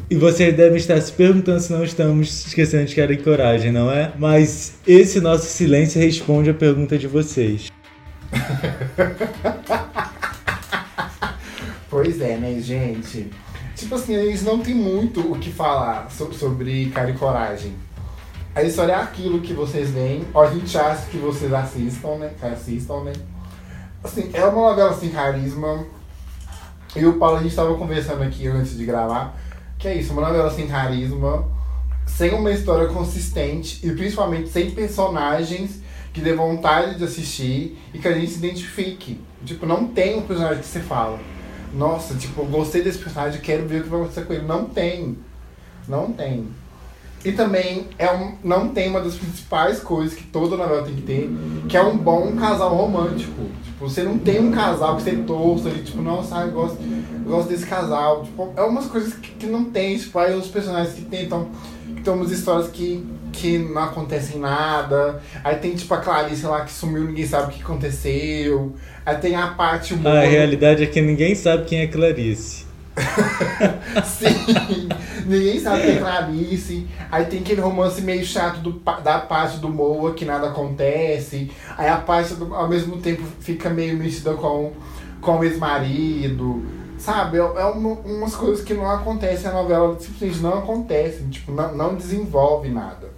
E 0.09 0.15
vocês 0.15 0.55
devem 0.55 0.77
estar 0.77 0.99
se 1.01 1.11
perguntando 1.11 1.59
se 1.59 1.73
não 1.73 1.83
estamos 1.83 2.45
esquecendo 2.47 2.85
de 2.85 2.95
cara 2.95 3.11
e 3.11 3.17
coragem, 3.17 3.71
não 3.71 3.91
é? 3.91 4.13
Mas 4.17 4.75
esse 4.87 5.19
nosso 5.19 5.45
silêncio 5.45 5.99
responde 6.01 6.49
a 6.49 6.53
pergunta 6.53 6.97
de 6.97 7.07
vocês. 7.07 7.69
Pois 11.89 12.21
é, 12.21 12.37
né, 12.37 12.57
gente? 12.61 13.29
Tipo 13.75 13.95
assim, 13.95 14.15
eles 14.15 14.43
não 14.43 14.59
tem 14.59 14.73
muito 14.73 15.19
o 15.31 15.37
que 15.37 15.51
falar 15.51 16.09
so- 16.09 16.31
sobre 16.33 16.85
Cara 16.91 17.09
e 17.09 17.13
Coragem. 17.13 17.73
A 18.53 18.63
história 18.63 18.91
é 18.91 18.95
aquilo 18.95 19.39
que 19.39 19.53
vocês 19.53 19.91
veem, 19.91 20.27
ou 20.33 20.41
a 20.41 20.51
gente 20.51 20.77
acha 20.77 21.05
que 21.05 21.17
vocês 21.17 21.53
assistam, 21.53 22.17
né? 22.17 22.33
Que 22.37 22.45
assistam, 22.45 23.01
né? 23.01 23.13
Assim, 24.03 24.29
é 24.33 24.43
uma 24.43 24.69
novela 24.69 24.93
sem 24.93 25.09
carisma. 25.09 25.85
E 26.93 27.05
o 27.05 27.17
Paulo, 27.17 27.37
a 27.37 27.43
gente 27.43 27.55
tava 27.55 27.73
conversando 27.75 28.21
aqui 28.23 28.47
antes 28.47 28.77
de 28.77 28.83
gravar, 28.83 29.39
que 29.79 29.87
é 29.87 29.95
isso, 29.95 30.11
uma 30.11 30.23
novela 30.23 30.51
sem 30.51 30.67
carisma, 30.67 31.47
sem 32.05 32.33
uma 32.33 32.51
história 32.51 32.87
consistente 32.89 33.87
e 33.87 33.91
principalmente 33.93 34.49
sem 34.49 34.71
personagens 34.71 35.81
que 36.11 36.19
dê 36.19 36.33
vontade 36.33 36.97
de 36.97 37.05
assistir 37.05 37.79
e 37.93 37.99
que 37.99 38.07
a 38.07 38.13
gente 38.13 38.31
se 38.31 38.37
identifique. 38.37 39.21
Tipo, 39.45 39.65
não 39.65 39.87
tem 39.87 40.17
um 40.17 40.23
personagem 40.23 40.59
que 40.59 40.67
você 40.67 40.81
fala. 40.81 41.17
Nossa, 41.73 42.15
tipo, 42.15 42.43
gostei 42.47 42.83
desse 42.83 42.97
personagem, 42.97 43.39
quero 43.39 43.65
ver 43.65 43.79
o 43.79 43.83
que 43.83 43.89
vai 43.89 44.01
acontecer 44.01 44.25
com 44.25 44.33
ele. 44.33 44.45
Não 44.45 44.65
tem. 44.65 45.17
Não 45.87 46.11
tem. 46.11 46.49
E 47.23 47.31
também 47.31 47.87
é 47.99 48.11
um, 48.11 48.33
não 48.43 48.69
tem 48.69 48.89
uma 48.89 48.99
das 48.99 49.15
principais 49.15 49.79
coisas 49.79 50.15
que 50.15 50.23
toda 50.23 50.57
novela 50.57 50.83
tem 50.83 50.95
que 50.95 51.01
ter, 51.03 51.29
que 51.69 51.77
é 51.77 51.81
um 51.81 51.95
bom 51.95 52.35
casal 52.35 52.75
romântico. 52.75 53.43
Tipo, 53.63 53.87
você 53.87 54.03
não 54.03 54.17
tem 54.17 54.39
um 54.39 54.51
casal 54.51 54.95
que 54.97 55.03
você 55.03 55.15
torça 55.17 55.69
e 55.69 55.83
tipo, 55.83 56.01
nossa, 56.01 56.35
eu 56.41 56.51
gosto, 56.51 56.77
eu 56.81 57.31
gosto 57.31 57.49
desse 57.49 57.65
casal. 57.65 58.23
Tipo, 58.23 58.51
é 58.55 58.61
umas 58.63 58.87
coisas 58.87 59.13
que, 59.13 59.31
que 59.31 59.45
não 59.45 59.65
tem, 59.65 59.97
tipo, 59.97 60.17
aí 60.17 60.35
os 60.35 60.47
personagens 60.47 60.95
que 60.95 61.03
tentam. 61.03 61.49
Que 61.95 62.01
tem 62.01 62.13
umas 62.13 62.31
histórias 62.31 62.69
que, 62.69 63.05
que 63.31 63.59
não 63.59 63.83
acontecem 63.83 64.39
nada. 64.39 65.21
Aí 65.43 65.57
tem 65.57 65.75
tipo 65.75 65.93
a 65.93 65.97
Clarice 65.97 66.45
lá 66.45 66.61
que 66.61 66.71
sumiu, 66.71 67.03
ninguém 67.03 67.27
sabe 67.27 67.51
o 67.51 67.55
que 67.55 67.61
aconteceu. 67.61 68.73
Aí 69.05 69.15
tem 69.17 69.35
a 69.35 69.47
parte 69.47 69.93
humor. 69.93 70.15
A 70.15 70.21
realidade 70.21 70.83
é 70.83 70.87
que 70.87 71.01
ninguém 71.01 71.35
sabe 71.35 71.65
quem 71.65 71.81
é 71.81 71.87
Clarice. 71.87 72.70
Sim, 74.05 74.89
ninguém 75.25 75.59
sabe 75.59 75.81
quem 75.81 75.91
é 75.95 75.99
Clarice. 75.99 76.87
Aí 77.11 77.25
tem 77.25 77.39
aquele 77.39 77.61
romance 77.61 78.01
meio 78.01 78.25
chato 78.25 78.59
do, 78.59 78.71
da 79.03 79.19
parte 79.19 79.57
do 79.57 79.69
Moa 79.69 80.13
que 80.13 80.25
nada 80.25 80.47
acontece. 80.47 81.51
Aí 81.77 81.87
a 81.87 81.97
parte 81.97 82.33
do, 82.35 82.53
ao 82.53 82.67
mesmo 82.67 82.97
tempo 82.97 83.23
fica 83.39 83.69
meio 83.69 83.97
mexida 83.97 84.33
com, 84.33 84.71
com 85.19 85.39
o 85.39 85.43
ex-marido. 85.43 86.63
Sabe? 86.97 87.37
É, 87.37 87.41
é 87.41 87.65
uma- 87.65 87.97
umas 88.05 88.35
coisas 88.35 88.63
que 88.63 88.73
não 88.73 88.89
acontecem 88.89 89.45
na 89.47 89.53
novela, 89.53 89.97
simplesmente 89.99 90.41
não 90.43 90.59
acontecem. 90.59 91.27
Tipo, 91.29 91.51
não, 91.51 91.75
não 91.75 91.95
desenvolve 91.95 92.69
nada. 92.69 93.09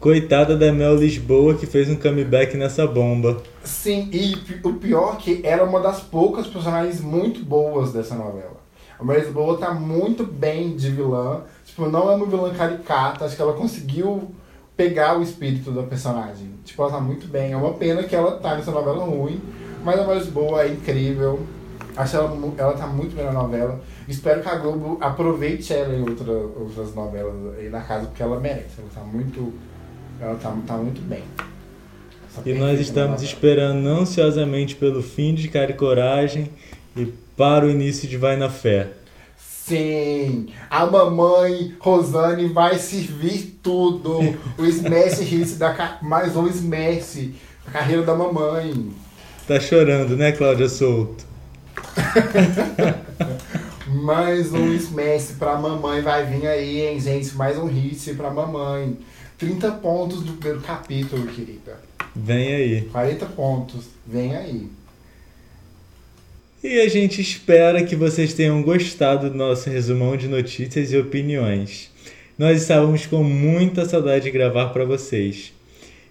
Coitada 0.00 0.54
da 0.56 0.70
Mel 0.70 0.96
Lisboa 0.96 1.54
que 1.54 1.64
fez 1.64 1.88
um 1.88 1.96
comeback 1.96 2.56
nessa 2.58 2.86
bomba. 2.86 3.42
Sim, 3.62 4.10
e 4.12 4.36
o 4.62 4.74
pior 4.74 5.14
é 5.14 5.22
que 5.22 5.40
era 5.42 5.64
uma 5.64 5.80
das 5.80 6.00
poucas 6.00 6.46
personagens 6.46 7.00
muito 7.00 7.42
boas 7.42 7.90
dessa 7.92 8.14
novela. 8.14 8.53
A 8.98 9.04
Maris 9.04 9.28
Boa 9.28 9.58
tá 9.58 9.72
muito 9.72 10.24
bem 10.24 10.76
de 10.76 10.90
vilã. 10.90 11.42
Tipo, 11.64 11.88
não 11.88 12.10
é 12.10 12.16
uma 12.16 12.26
vilã 12.26 12.52
caricata. 12.54 13.24
Acho 13.24 13.36
que 13.36 13.42
ela 13.42 13.52
conseguiu 13.54 14.30
pegar 14.76 15.18
o 15.18 15.22
espírito 15.22 15.70
da 15.70 15.82
personagem. 15.82 16.50
Tipo, 16.64 16.82
ela 16.82 16.92
tá 16.92 17.00
muito 17.00 17.26
bem. 17.26 17.52
É 17.52 17.56
uma 17.56 17.74
pena 17.74 18.02
que 18.02 18.14
ela 18.14 18.32
tá 18.38 18.54
nessa 18.54 18.70
novela 18.70 19.04
ruim. 19.04 19.40
Mas 19.84 19.98
a 19.98 20.04
Maris 20.04 20.26
Boa 20.26 20.62
é 20.62 20.68
incrível. 20.68 21.40
Acho 21.96 22.16
ela, 22.16 22.54
ela 22.56 22.72
tá 22.72 22.86
muito 22.86 23.14
bem 23.14 23.24
na 23.24 23.32
novela. 23.32 23.80
Espero 24.08 24.42
que 24.42 24.48
a 24.48 24.56
Globo 24.56 24.98
aproveite 25.00 25.72
ela 25.72 25.94
em 25.94 26.02
outra, 26.02 26.32
outras 26.32 26.94
novelas 26.94 27.56
aí 27.58 27.68
na 27.68 27.80
casa, 27.80 28.06
porque 28.06 28.22
ela 28.22 28.40
merece. 28.40 28.80
Ela 28.80 28.88
tá 28.94 29.00
muito. 29.00 29.52
Ela 30.20 30.34
tá, 30.36 30.56
tá 30.66 30.76
muito 30.76 31.00
bem. 31.02 31.22
Essa 32.28 32.48
E 32.48 32.54
nós 32.54 32.80
estamos 32.80 33.22
esperando 33.22 33.86
ansiosamente 33.86 34.74
pelo 34.74 35.02
fim 35.02 35.34
de 35.34 35.48
Cara 35.48 35.70
e 35.70 35.74
Coragem 35.74 36.50
e 36.96 37.12
para 37.36 37.66
o 37.66 37.70
início 37.70 38.08
de 38.08 38.16
Vai 38.16 38.36
na 38.36 38.50
Fé. 38.50 38.88
Sim, 39.36 40.48
a 40.68 40.84
mamãe 40.84 41.74
Rosane 41.80 42.48
vai 42.48 42.78
servir 42.78 43.58
tudo. 43.62 44.18
O 44.58 44.64
Smash 44.66 45.20
Hits 45.20 45.56
da 45.56 45.98
mais 46.02 46.36
um 46.36 46.46
Smash, 46.46 47.30
a 47.66 47.70
carreira 47.70 48.02
da 48.02 48.14
mamãe. 48.14 48.92
Tá 49.48 49.58
chorando, 49.58 50.16
né, 50.16 50.32
Cláudia 50.32 50.68
Souto? 50.68 51.24
Mais 53.86 54.52
um 54.52 54.72
Smash 54.74 55.36
pra 55.38 55.56
mamãe 55.56 56.02
vai 56.02 56.26
vir 56.26 56.46
aí, 56.46 56.80
hein, 56.86 57.00
gente? 57.00 57.34
Mais 57.36 57.56
um 57.56 57.66
hit 57.66 58.14
pra 58.14 58.30
mamãe. 58.30 58.98
30 59.38 59.72
pontos 59.72 60.22
do 60.22 60.32
primeiro 60.32 60.60
capítulo, 60.60 61.26
querida. 61.26 61.78
Vem 62.14 62.54
aí. 62.54 62.88
40 62.90 63.26
pontos. 63.26 63.84
Vem 64.06 64.34
aí. 64.36 64.70
E 66.64 66.80
a 66.80 66.88
gente 66.88 67.20
espera 67.20 67.84
que 67.84 67.94
vocês 67.94 68.32
tenham 68.32 68.62
gostado 68.62 69.28
do 69.28 69.36
nosso 69.36 69.68
resumão 69.68 70.16
de 70.16 70.26
notícias 70.26 70.90
e 70.90 70.96
opiniões. 70.96 71.90
Nós 72.38 72.62
estávamos 72.62 73.04
com 73.04 73.22
muita 73.22 73.84
saudade 73.84 74.24
de 74.24 74.30
gravar 74.30 74.70
para 74.70 74.86
vocês. 74.86 75.52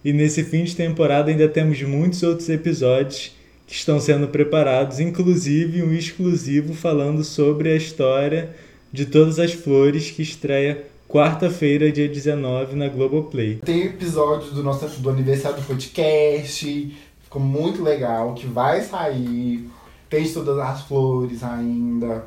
E 0.06 0.14
nesse 0.14 0.44
fim 0.44 0.64
de 0.64 0.76
temporada 0.76 1.32
ainda 1.32 1.50
temos 1.50 1.82
muitos 1.82 2.22
outros 2.22 2.50
episódios 2.50 3.32
que 3.66 3.74
estão 3.74 4.00
sendo 4.00 4.28
preparados, 4.28 5.00
inclusive 5.00 5.82
um 5.82 5.92
exclusivo 5.92 6.76
falando 6.76 7.24
sobre 7.24 7.72
a 7.72 7.76
história 7.76 8.56
de 8.92 9.08
Todas 9.08 9.40
as 9.40 9.54
Flores 9.54 10.12
que 10.12 10.22
estreia 10.22 10.86
quarta-feira, 11.10 11.92
dia 11.92 12.08
19, 12.08 12.76
na 12.76 12.90
Globoplay. 12.90 13.56
Tem 13.66 13.88
episódio 13.88 14.52
do 14.52 14.62
nosso 14.62 14.88
do 15.02 15.10
aniversário 15.10 15.58
do 15.58 15.66
podcast, 15.66 16.96
ficou 17.24 17.42
muito 17.42 17.82
legal, 17.82 18.36
que 18.36 18.46
vai 18.46 18.82
sair. 18.82 19.68
Tem 20.14 20.32
todas 20.32 20.60
as 20.60 20.82
flores 20.82 21.44
ainda. 21.44 22.24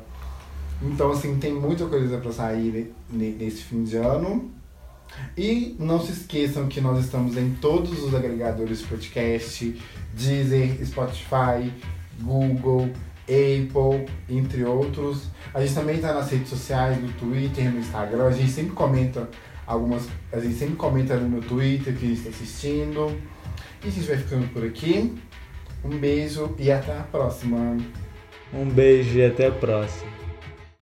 Então, 0.81 1.09
assim, 1.09 1.37
tem 1.37 1.53
muita 1.53 1.85
coisa 1.85 2.17
para 2.17 2.33
sair 2.33 2.93
nesse 3.09 3.63
fim 3.63 3.85
de 3.85 3.95
ano. 3.95 4.51
E 5.37 5.73
não 5.79 5.97
se 5.97 6.11
esqueçam 6.11 6.67
que 6.67 6.81
nós 6.81 7.05
estamos 7.05 7.37
em 7.37 7.51
todos 7.61 8.03
os 8.03 8.13
agregadores 8.13 8.79
de 8.79 8.87
podcast, 8.87 9.81
Deezer, 10.13 10.85
Spotify, 10.85 11.71
Google, 12.19 12.89
Apple, 13.21 14.05
entre 14.27 14.65
outros. 14.65 15.29
A 15.53 15.61
gente 15.61 15.73
também 15.73 15.95
está 15.95 16.13
nas 16.13 16.29
redes 16.29 16.49
sociais, 16.49 17.01
no 17.01 17.07
Twitter, 17.13 17.71
no 17.71 17.79
Instagram. 17.79 18.25
A 18.25 18.31
gente 18.31 18.51
sempre 18.51 18.73
comenta 18.73 19.29
algumas. 19.65 20.09
A 20.33 20.41
gente 20.41 20.55
sempre 20.55 20.75
comenta 20.75 21.15
no 21.15 21.39
Twitter 21.39 21.95
que 21.95 22.07
está 22.07 22.31
assistindo. 22.31 23.17
E 23.81 23.87
a 23.87 23.89
gente 23.89 24.05
vai 24.05 24.17
ficando 24.17 24.45
por 24.49 24.65
aqui. 24.65 25.17
Um 25.83 25.97
beijo 25.97 26.55
e 26.57 26.71
até 26.71 26.97
a 26.97 27.03
próxima. 27.03 27.77
Um 28.53 28.65
beijo 28.69 29.17
e 29.17 29.25
até 29.25 29.47
a 29.47 29.51
próxima. 29.51 30.16